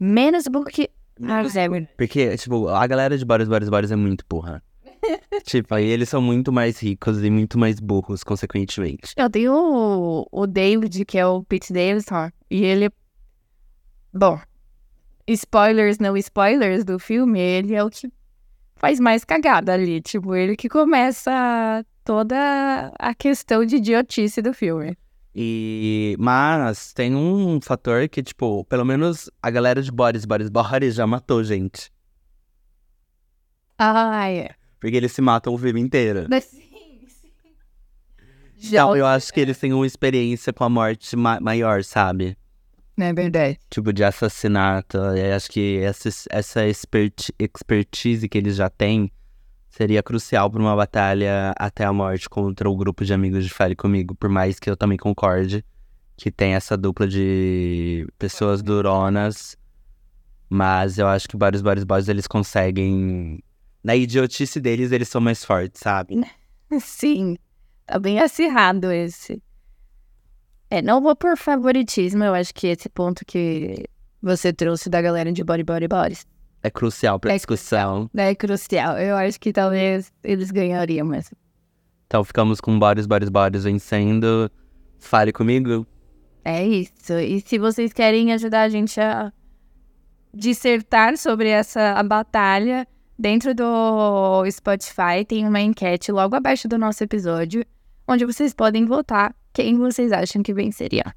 Menos 0.00 0.44
porque. 0.50 0.90
Ah, 1.22 1.42
Zé, 1.44 1.68
Porque, 1.96 2.36
tipo, 2.36 2.68
a 2.68 2.86
galera 2.86 3.16
de 3.16 3.24
Boris, 3.24 3.48
Boris, 3.48 3.68
Boris 3.68 3.90
é 3.90 3.96
muito 3.96 4.24
burra. 4.28 4.62
tipo, 5.44 5.74
aí 5.74 5.84
eles 5.84 6.08
são 6.08 6.20
muito 6.20 6.52
mais 6.52 6.78
ricos 6.78 7.22
e 7.22 7.30
muito 7.30 7.58
mais 7.58 7.80
burros, 7.80 8.22
consequentemente. 8.22 9.14
Eu 9.16 9.30
tenho 9.30 9.52
o, 9.54 10.26
o 10.30 10.46
David, 10.46 11.04
que 11.04 11.18
é 11.18 11.26
o 11.26 11.42
Pete 11.44 11.72
Davidson, 11.72 12.30
e 12.50 12.64
ele. 12.64 12.90
Bom, 14.12 14.38
spoilers, 15.26 15.98
não 15.98 16.16
spoilers 16.16 16.84
do 16.84 16.98
filme, 16.98 17.40
ele 17.40 17.74
é 17.74 17.82
o 17.82 17.90
que 17.90 18.10
faz 18.76 19.00
mais 19.00 19.24
cagada 19.24 19.72
ali. 19.72 20.00
Tipo, 20.00 20.34
ele 20.34 20.56
que 20.56 20.68
começa 20.68 21.84
toda 22.04 22.92
a 22.98 23.14
questão 23.14 23.64
de 23.64 23.76
idiotice 23.76 24.40
do 24.40 24.52
filme. 24.54 24.96
E... 25.34 26.16
Mas 26.18 26.92
tem 26.94 27.14
um 27.14 27.60
fator 27.60 28.08
que, 28.08 28.22
tipo, 28.22 28.64
pelo 28.64 28.84
menos 28.84 29.30
a 29.42 29.50
galera 29.50 29.82
de 29.82 29.90
Boris, 29.92 30.24
Boris, 30.24 30.48
Boris 30.48 30.94
já 30.94 31.06
matou 31.06 31.42
gente. 31.44 31.90
Ah, 33.78 34.28
é. 34.30 34.50
Porque 34.80 34.96
eles 34.96 35.12
se 35.12 35.20
matam 35.20 35.52
o 35.52 35.58
filme 35.58 35.80
inteiro. 35.80 36.26
Sim, 36.40 36.60
sim. 37.08 37.30
Já 38.56 38.82
Então, 38.82 38.96
eu 38.96 39.04
acho 39.06 39.32
que 39.32 39.40
eles 39.40 39.58
têm 39.58 39.72
uma 39.74 39.86
experiência 39.86 40.52
com 40.52 40.64
a 40.64 40.68
morte 40.70 41.14
ma- 41.16 41.40
maior, 41.40 41.84
sabe? 41.84 42.36
É 42.98 43.12
verdade. 43.12 43.58
Tipo, 43.70 43.92
de 43.92 44.02
assassinato. 44.04 44.96
Eu 44.96 45.34
acho 45.34 45.50
que 45.50 45.78
essa, 45.78 46.08
essa 46.30 46.66
experti- 46.66 47.34
expertise 47.38 48.28
que 48.28 48.38
eles 48.38 48.56
já 48.56 48.68
têm 48.70 49.10
seria 49.68 50.02
crucial 50.02 50.50
para 50.50 50.60
uma 50.60 50.74
batalha 50.74 51.52
até 51.58 51.84
a 51.84 51.92
morte 51.92 52.28
contra 52.28 52.68
o 52.68 52.76
grupo 52.76 53.04
de 53.04 53.12
amigos 53.12 53.44
de 53.44 53.50
Fale 53.50 53.76
Comigo. 53.76 54.14
Por 54.14 54.30
mais 54.30 54.58
que 54.58 54.70
eu 54.70 54.76
também 54.76 54.96
concorde 54.96 55.64
que 56.16 56.30
tem 56.30 56.54
essa 56.54 56.76
dupla 56.76 57.06
de 57.06 58.06
pessoas 58.18 58.62
duronas. 58.62 59.56
Mas 60.48 60.96
eu 60.96 61.06
acho 61.06 61.28
que 61.28 61.36
vários, 61.36 61.60
vários 61.60 61.84
boys 61.84 62.08
eles 62.08 62.26
conseguem. 62.26 63.42
Na 63.84 63.94
idiotice 63.94 64.60
deles, 64.60 64.90
eles 64.92 65.08
são 65.08 65.20
mais 65.20 65.44
fortes, 65.44 65.80
sabe? 65.80 66.20
Sim, 66.80 67.36
tá 67.86 67.98
bem 67.98 68.18
acirrado 68.18 68.90
esse. 68.90 69.42
É, 70.76 70.82
não 70.82 71.00
vou 71.00 71.16
por 71.16 71.36
favoritismo, 71.38 72.22
eu 72.22 72.34
acho 72.34 72.52
que 72.52 72.66
esse 72.66 72.86
ponto 72.90 73.24
que 73.24 73.84
você 74.20 74.52
trouxe 74.52 74.90
da 74.90 75.00
galera 75.00 75.32
de 75.32 75.42
Body 75.42 75.62
Body 75.64 75.88
Bodies 75.88 76.26
É 76.62 76.70
crucial 76.70 77.18
pra 77.18 77.32
É 77.32 77.36
discussão. 77.36 78.10
é 78.14 78.34
crucial. 78.34 78.98
Eu 78.98 79.16
acho 79.16 79.40
que 79.40 79.52
talvez 79.54 80.12
eles 80.22 80.50
ganhariam 80.50 81.06
mesmo. 81.06 81.34
Então 82.06 82.22
ficamos 82.22 82.60
com 82.60 82.78
Boris, 82.78 83.06
Boris, 83.06 83.30
Boris 83.30 83.64
vencendo. 83.64 84.50
Fale 84.98 85.32
comigo. 85.32 85.86
É 86.44 86.62
isso. 86.66 87.14
E 87.14 87.40
se 87.40 87.58
vocês 87.58 87.92
querem 87.92 88.32
ajudar 88.34 88.62
a 88.62 88.68
gente 88.68 89.00
a 89.00 89.32
dissertar 90.34 91.16
sobre 91.16 91.48
essa 91.48 91.92
a 91.92 92.02
batalha, 92.02 92.86
dentro 93.18 93.54
do 93.54 94.44
Spotify 94.50 95.24
tem 95.26 95.48
uma 95.48 95.60
enquete 95.60 96.12
logo 96.12 96.36
abaixo 96.36 96.68
do 96.68 96.76
nosso 96.76 97.02
episódio, 97.02 97.64
onde 98.06 98.26
vocês 98.26 98.52
podem 98.52 98.84
votar 98.84 99.34
quem 99.56 99.78
vocês 99.78 100.12
acham 100.12 100.42
que 100.42 100.52
venceria. 100.52 101.14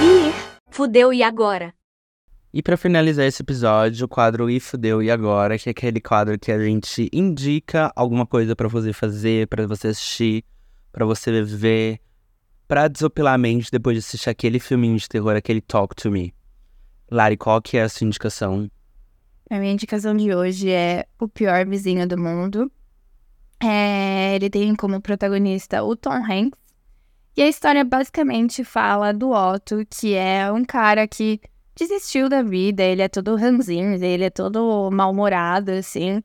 Ih, 0.00 0.32
fudeu 0.70 1.12
e 1.12 1.22
agora? 1.22 1.74
E 2.50 2.62
pra 2.62 2.74
finalizar 2.74 3.26
esse 3.26 3.42
episódio, 3.42 4.06
o 4.06 4.08
quadro 4.08 4.48
E 4.48 4.58
Fudeu 4.58 5.02
e 5.02 5.10
Agora, 5.10 5.58
que 5.58 5.68
é 5.68 5.72
aquele 5.72 6.00
quadro 6.00 6.38
que 6.38 6.50
a 6.50 6.58
gente 6.58 7.10
indica 7.12 7.92
alguma 7.94 8.24
coisa 8.24 8.56
pra 8.56 8.66
você 8.66 8.94
fazer, 8.94 9.46
pra 9.48 9.66
você 9.66 9.88
assistir, 9.88 10.42
pra 10.90 11.04
você 11.04 11.42
ver, 11.42 12.00
pra 12.66 12.88
desopilar 12.88 13.34
a 13.34 13.38
mente 13.38 13.70
depois 13.70 13.96
de 13.96 13.98
assistir 13.98 14.30
aquele 14.30 14.58
filminho 14.58 14.96
de 14.96 15.06
terror, 15.06 15.36
aquele 15.36 15.60
Talk 15.60 15.94
to 15.94 16.10
Me. 16.10 16.32
Lari, 17.10 17.36
qual 17.36 17.60
que 17.60 17.76
é 17.76 17.82
a 17.82 17.90
sua 17.90 18.06
indicação? 18.06 18.70
A 19.50 19.58
minha 19.58 19.72
indicação 19.72 20.16
de 20.16 20.34
hoje 20.34 20.70
é 20.70 21.04
O 21.20 21.28
Pior 21.28 21.66
Vizinho 21.66 22.08
do 22.08 22.16
Mundo. 22.16 22.72
É, 23.66 24.34
ele 24.34 24.50
tem 24.50 24.74
como 24.74 25.00
protagonista 25.00 25.82
o 25.82 25.96
Tom 25.96 26.16
Hanks. 26.16 26.58
E 27.36 27.42
a 27.42 27.48
história 27.48 27.84
basicamente 27.84 28.62
fala 28.62 29.12
do 29.12 29.30
Otto, 29.30 29.84
que 29.88 30.14
é 30.14 30.50
um 30.52 30.64
cara 30.64 31.06
que 31.08 31.40
desistiu 31.74 32.28
da 32.28 32.42
vida, 32.42 32.82
ele 32.82 33.02
é 33.02 33.08
todo 33.08 33.34
ranzinho, 33.34 33.94
ele 33.94 34.24
é 34.24 34.30
todo 34.30 34.90
mal-humorado, 34.92 35.72
assim. 35.72 36.22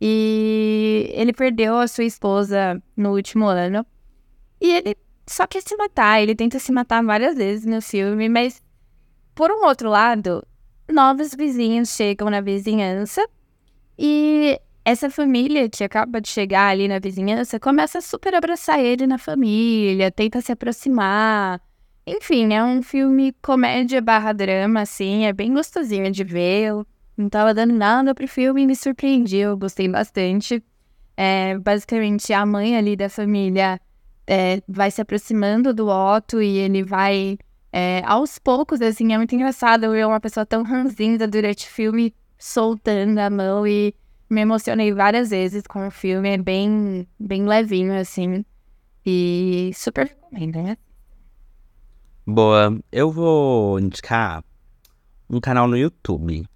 E 0.00 1.10
ele 1.14 1.32
perdeu 1.32 1.76
a 1.78 1.88
sua 1.88 2.04
esposa 2.04 2.82
no 2.96 3.12
último 3.12 3.46
ano. 3.46 3.86
E 4.60 4.70
ele 4.70 4.96
só 5.26 5.46
quer 5.46 5.62
se 5.62 5.76
matar, 5.76 6.20
ele 6.20 6.34
tenta 6.34 6.58
se 6.58 6.72
matar 6.72 7.02
várias 7.04 7.36
vezes 7.36 7.64
no 7.64 7.80
filme, 7.80 8.28
mas 8.28 8.62
por 9.34 9.50
um 9.50 9.64
outro 9.64 9.88
lado, 9.88 10.46
novos 10.90 11.34
vizinhos 11.34 11.90
chegam 11.90 12.28
na 12.28 12.40
vizinhança 12.40 13.26
e 13.98 14.60
essa 14.90 15.08
família 15.08 15.68
que 15.68 15.84
acaba 15.84 16.20
de 16.20 16.28
chegar 16.28 16.68
ali 16.68 16.88
na 16.88 16.98
vizinhança 16.98 17.60
começa 17.60 17.98
a 17.98 18.00
super 18.00 18.34
abraçar 18.34 18.80
ele 18.80 19.06
na 19.06 19.18
família, 19.18 20.10
tenta 20.10 20.40
se 20.40 20.50
aproximar. 20.50 21.60
Enfim, 22.04 22.52
é 22.52 22.64
um 22.64 22.82
filme 22.82 23.32
comédia 23.40 24.00
barra 24.00 24.32
drama, 24.32 24.80
assim, 24.80 25.26
é 25.26 25.32
bem 25.32 25.54
gostosinho 25.54 26.10
de 26.10 26.24
ver. 26.24 26.70
Eu 26.70 26.86
não 27.16 27.28
tava 27.28 27.54
dando 27.54 27.72
nada 27.72 28.14
pro 28.14 28.26
filme 28.26 28.62
e 28.62 28.66
me 28.66 28.74
surpreendi, 28.74 29.36
eu 29.36 29.56
gostei 29.56 29.86
bastante. 29.88 30.62
É, 31.16 31.56
basicamente, 31.58 32.32
a 32.32 32.44
mãe 32.44 32.76
ali 32.76 32.96
da 32.96 33.08
família 33.08 33.80
é, 34.26 34.60
vai 34.66 34.90
se 34.90 35.00
aproximando 35.00 35.72
do 35.72 35.86
Otto 35.88 36.42
e 36.42 36.58
ele 36.58 36.82
vai 36.82 37.38
é, 37.72 38.02
aos 38.04 38.40
poucos, 38.40 38.80
assim, 38.80 39.12
é 39.12 39.16
muito 39.16 39.34
engraçado 39.36 39.88
ver 39.92 40.04
uma 40.04 40.18
pessoa 40.18 40.44
tão 40.44 40.64
ranzinza 40.64 41.28
durante 41.28 41.66
o 41.68 41.70
filme 41.70 42.12
soltando 42.36 43.18
a 43.18 43.30
mão 43.30 43.64
e 43.66 43.94
me 44.30 44.40
emocionei 44.42 44.92
várias 44.92 45.30
vezes 45.30 45.64
com 45.66 45.88
o 45.88 45.90
filme, 45.90 46.30
é 46.30 46.38
bem, 46.38 47.06
bem 47.18 47.44
levinho, 47.44 47.92
assim, 47.98 48.44
e 49.04 49.72
super 49.74 50.06
recomendo, 50.06 50.62
né? 50.62 50.78
Boa, 52.24 52.78
eu 52.92 53.10
vou 53.10 53.80
indicar 53.80 54.44
um 55.28 55.40
canal 55.40 55.66
no 55.66 55.76
YouTube. 55.76 56.46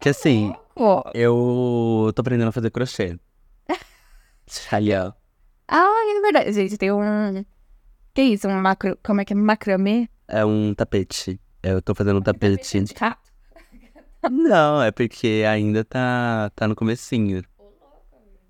Que 0.00 0.08
assim, 0.08 0.54
Pô, 0.74 1.02
eu 1.12 2.10
tô 2.14 2.22
aprendendo 2.22 2.48
a 2.48 2.52
fazer 2.52 2.70
crochê. 2.70 3.18
Ó. 4.48 5.12
Ah, 5.68 6.16
é 6.16 6.20
verdade, 6.20 6.52
gente, 6.52 6.78
tem 6.78 6.90
um... 6.90 7.44
Que 8.14 8.22
isso, 8.22 8.48
um 8.48 8.60
macro... 8.60 8.98
Como 9.02 9.20
é 9.20 9.24
que 9.24 9.32
é? 9.32 9.36
Macramê? 9.36 10.08
É 10.28 10.44
um 10.44 10.72
tapete. 10.74 11.40
Eu 11.62 11.82
tô 11.82 11.94
fazendo 11.94 12.18
um 12.18 12.22
tapete. 12.22 12.80
De 12.80 12.94
rato? 12.94 13.33
Não, 14.30 14.82
é 14.82 14.90
porque 14.90 15.44
ainda 15.48 15.84
tá, 15.84 16.50
tá 16.54 16.68
no 16.68 16.74
comecinho. 16.74 17.42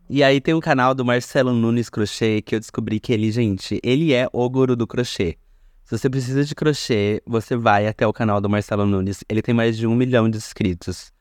E 0.09 0.23
aí 0.23 0.41
tem 0.41 0.55
um 0.55 0.61
canal 0.61 0.95
do 0.95 1.05
Marcelo 1.05 1.53
Nunes 1.53 1.89
Crochê 1.89 2.43
que 2.43 2.55
eu 2.55 2.61
descobri 2.61 3.01
que 3.01 3.13
ele, 3.13 3.31
gente, 3.33 3.81
ele 3.83 4.13
é 4.13 4.29
o 4.33 4.49
guru 4.51 4.77
do 4.77 4.87
crochê. 4.87 5.39
Se 5.85 5.99
você 5.99 6.09
precisa 6.09 6.45
de 6.45 6.55
crochê, 6.55 7.23
você 7.27 7.57
vai 7.57 7.87
até 7.87 8.07
o 8.07 8.13
canal 8.13 8.41
do 8.41 8.49
Marcelo 8.49 8.87
Nunes. 8.87 9.25
Ele 9.29 9.43
tem 9.43 9.55
mais 9.55 9.77
de 9.77 9.87
um 9.87 9.95
milhão 9.95 10.29
de 10.29 10.37
inscritos. 10.37 11.13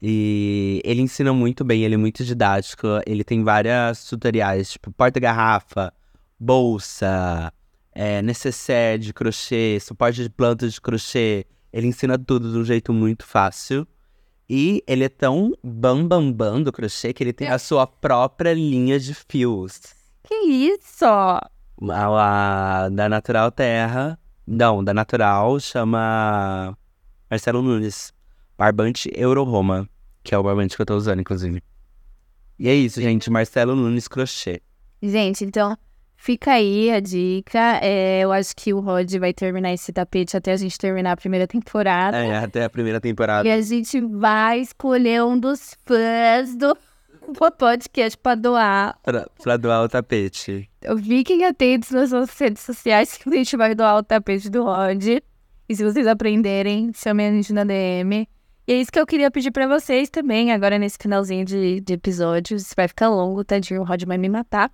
E 0.00 0.80
ele 0.84 1.00
ensina 1.02 1.32
muito 1.32 1.64
bem, 1.64 1.84
ele 1.84 1.94
é 1.94 1.98
muito 1.98 2.24
didático. 2.24 2.86
Ele 3.06 3.22
tem 3.22 3.44
várias 3.44 4.04
tutoriais, 4.04 4.72
tipo 4.72 4.90
porta-garrafa, 4.92 5.92
bolsa, 6.38 7.52
é, 7.92 8.20
necessaire 8.22 9.02
de 9.02 9.12
crochê, 9.12 9.78
suporte 9.80 10.22
de 10.22 10.30
plantas 10.30 10.72
de 10.72 10.80
crochê. 10.80 11.46
Ele 11.72 11.86
ensina 11.86 12.18
tudo 12.18 12.52
de 12.52 12.58
um 12.58 12.64
jeito 12.64 12.92
muito 12.92 13.24
fácil. 13.24 13.86
E 14.48 14.82
ele 14.86 15.04
é 15.04 15.08
tão 15.08 15.52
bam 15.62 16.06
bam 16.06 16.30
bam 16.30 16.62
do 16.62 16.70
crochê 16.70 17.12
que 17.12 17.22
ele 17.22 17.32
tem 17.32 17.48
a 17.48 17.58
sua 17.58 17.86
própria 17.86 18.52
linha 18.52 19.00
de 19.00 19.14
fios. 19.14 19.80
Que 20.22 20.34
isso? 20.34 21.04
A, 21.06 21.48
a 21.90 22.88
da 22.90 23.08
Natural 23.08 23.50
Terra. 23.50 24.18
Não, 24.46 24.84
da 24.84 24.92
Natural 24.92 25.58
chama 25.58 26.76
Marcelo 27.30 27.62
Nunes. 27.62 28.12
Barbante 28.58 29.10
Euro 29.14 29.44
Roma. 29.44 29.88
Que 30.22 30.34
é 30.34 30.38
o 30.38 30.42
barbante 30.42 30.76
que 30.76 30.82
eu 30.82 30.86
tô 30.86 30.96
usando, 30.96 31.20
inclusive. 31.20 31.62
E 32.58 32.68
é 32.68 32.74
isso, 32.74 33.00
gente. 33.00 33.30
Marcelo 33.30 33.74
Nunes 33.74 34.06
Crochê. 34.06 34.60
Gente, 35.00 35.44
então 35.44 35.76
fica 36.22 36.52
aí 36.52 36.88
a 36.90 37.00
dica. 37.00 37.80
É, 37.82 38.20
eu 38.20 38.30
acho 38.30 38.54
que 38.54 38.72
o 38.72 38.78
Rod 38.78 39.12
vai 39.16 39.32
terminar 39.32 39.72
esse 39.72 39.92
tapete 39.92 40.36
até 40.36 40.52
a 40.52 40.56
gente 40.56 40.78
terminar 40.78 41.12
a 41.12 41.16
primeira 41.16 41.48
temporada. 41.48 42.16
É, 42.16 42.38
até 42.38 42.64
a 42.64 42.70
primeira 42.70 43.00
temporada. 43.00 43.46
E 43.46 43.50
a 43.50 43.60
gente 43.60 44.00
vai 44.00 44.60
escolher 44.60 45.24
um 45.24 45.38
dos 45.38 45.76
fãs 45.84 46.56
do 46.56 46.76
podcast 47.58 48.16
pra 48.16 48.36
doar. 48.36 48.96
Pra, 49.02 49.26
pra 49.42 49.56
doar 49.56 49.84
o 49.84 49.88
tapete. 49.88 50.70
Fiquem 51.04 51.44
atentos 51.44 51.90
nas 51.90 52.12
nossas 52.12 52.38
redes 52.38 52.62
sociais 52.62 53.16
que 53.16 53.28
a 53.28 53.32
gente 53.32 53.56
vai 53.56 53.74
doar 53.74 53.98
o 53.98 54.02
tapete 54.04 54.48
do 54.48 54.62
Rod. 54.62 55.04
E 55.68 55.74
se 55.74 55.82
vocês 55.82 56.06
aprenderem, 56.06 56.92
chamem 56.94 57.26
a 57.26 57.32
gente 57.32 57.52
na 57.52 57.64
DM. 57.64 58.28
E 58.68 58.72
é 58.72 58.76
isso 58.76 58.92
que 58.92 59.00
eu 59.00 59.06
queria 59.06 59.28
pedir 59.28 59.50
pra 59.50 59.66
vocês 59.66 60.08
também, 60.08 60.52
agora 60.52 60.78
nesse 60.78 60.96
finalzinho 61.00 61.44
de, 61.44 61.80
de 61.80 61.94
episódios. 61.94 62.72
Vai 62.76 62.86
ficar 62.86 63.08
longo, 63.08 63.42
tadinho, 63.42 63.80
o 63.80 63.84
Rod 63.84 64.04
vai 64.04 64.18
me 64.18 64.28
matar. 64.28 64.70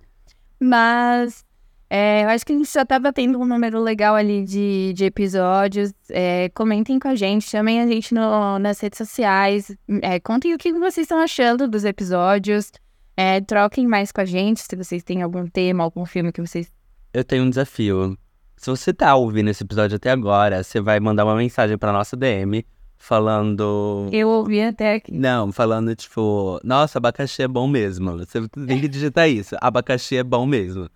Mas 0.59 1.45
é, 1.89 2.23
eu 2.23 2.29
acho 2.29 2.45
que 2.45 2.53
a 2.53 2.57
gente 2.57 2.71
já 2.71 2.85
tava 2.85 3.11
tendo 3.11 3.39
um 3.39 3.45
número 3.45 3.79
legal 3.81 4.13
ali 4.15 4.43
de, 4.43 4.93
de 4.93 5.05
episódios. 5.05 5.91
É, 6.09 6.49
comentem 6.49 6.99
com 6.99 7.07
a 7.07 7.15
gente, 7.15 7.49
chamem 7.49 7.81
a 7.81 7.87
gente 7.87 8.13
no- 8.13 8.59
nas 8.59 8.79
redes 8.79 8.97
sociais. 8.97 9.75
É, 10.01 10.19
contem 10.19 10.53
o 10.53 10.57
que 10.57 10.71
vocês 10.73 11.05
estão 11.05 11.19
achando 11.19 11.67
dos 11.67 11.85
episódios. 11.85 12.71
É, 13.17 13.41
troquem 13.41 13.87
mais 13.87 14.11
com 14.11 14.21
a 14.21 14.25
gente 14.25 14.61
se 14.61 14.75
vocês 14.75 15.03
têm 15.03 15.21
algum 15.21 15.45
tema, 15.47 15.83
algum 15.83 16.05
filme 16.05 16.31
que 16.31 16.41
vocês. 16.41 16.71
Eu 17.13 17.23
tenho 17.23 17.43
um 17.43 17.49
desafio. 17.49 18.17
Se 18.55 18.69
você 18.69 18.93
tá 18.93 19.15
ouvindo 19.15 19.49
esse 19.49 19.63
episódio 19.63 19.95
até 19.95 20.11
agora, 20.11 20.63
você 20.63 20.79
vai 20.79 20.99
mandar 20.99 21.25
uma 21.25 21.35
mensagem 21.35 21.77
pra 21.77 21.91
nossa 21.91 22.15
DM 22.15 22.65
falando. 22.99 24.07
Eu 24.11 24.27
ouvi 24.27 24.61
até 24.61 24.95
aqui. 24.95 25.11
Não, 25.11 25.51
falando 25.51 25.95
tipo, 25.95 26.59
nossa, 26.63 26.99
abacaxi 26.99 27.41
é 27.41 27.47
bom 27.47 27.67
mesmo. 27.67 28.17
Você 28.17 28.47
tem 28.49 28.79
que 28.79 28.87
digitar 28.87 29.27
isso. 29.27 29.55
Abacaxi 29.59 30.17
é 30.17 30.23
bom 30.23 30.45
mesmo. 30.45 30.87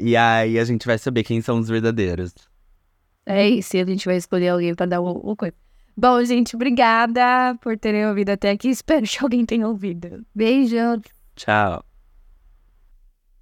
E 0.00 0.16
aí 0.16 0.58
a 0.58 0.64
gente 0.64 0.86
vai 0.86 0.96
saber 0.96 1.24
quem 1.24 1.42
são 1.42 1.58
os 1.58 1.68
verdadeiros. 1.68 2.32
É 3.26 3.48
isso, 3.48 3.76
e 3.76 3.80
a 3.80 3.84
gente 3.84 4.06
vai 4.06 4.16
escolher 4.16 4.50
alguém 4.50 4.74
pra 4.74 4.86
dar 4.86 5.00
o, 5.00 5.08
o 5.08 5.36
coisa. 5.36 5.54
Bom, 5.96 6.22
gente, 6.24 6.56
obrigada 6.56 7.56
por 7.60 7.78
terem 7.78 8.06
ouvido 8.06 8.30
até 8.30 8.50
aqui. 8.50 8.68
Espero 8.68 9.06
que 9.06 9.18
alguém 9.22 9.44
tenha 9.44 9.66
ouvido. 9.68 10.24
Beijo. 10.34 10.76
Tchau. 11.36 11.84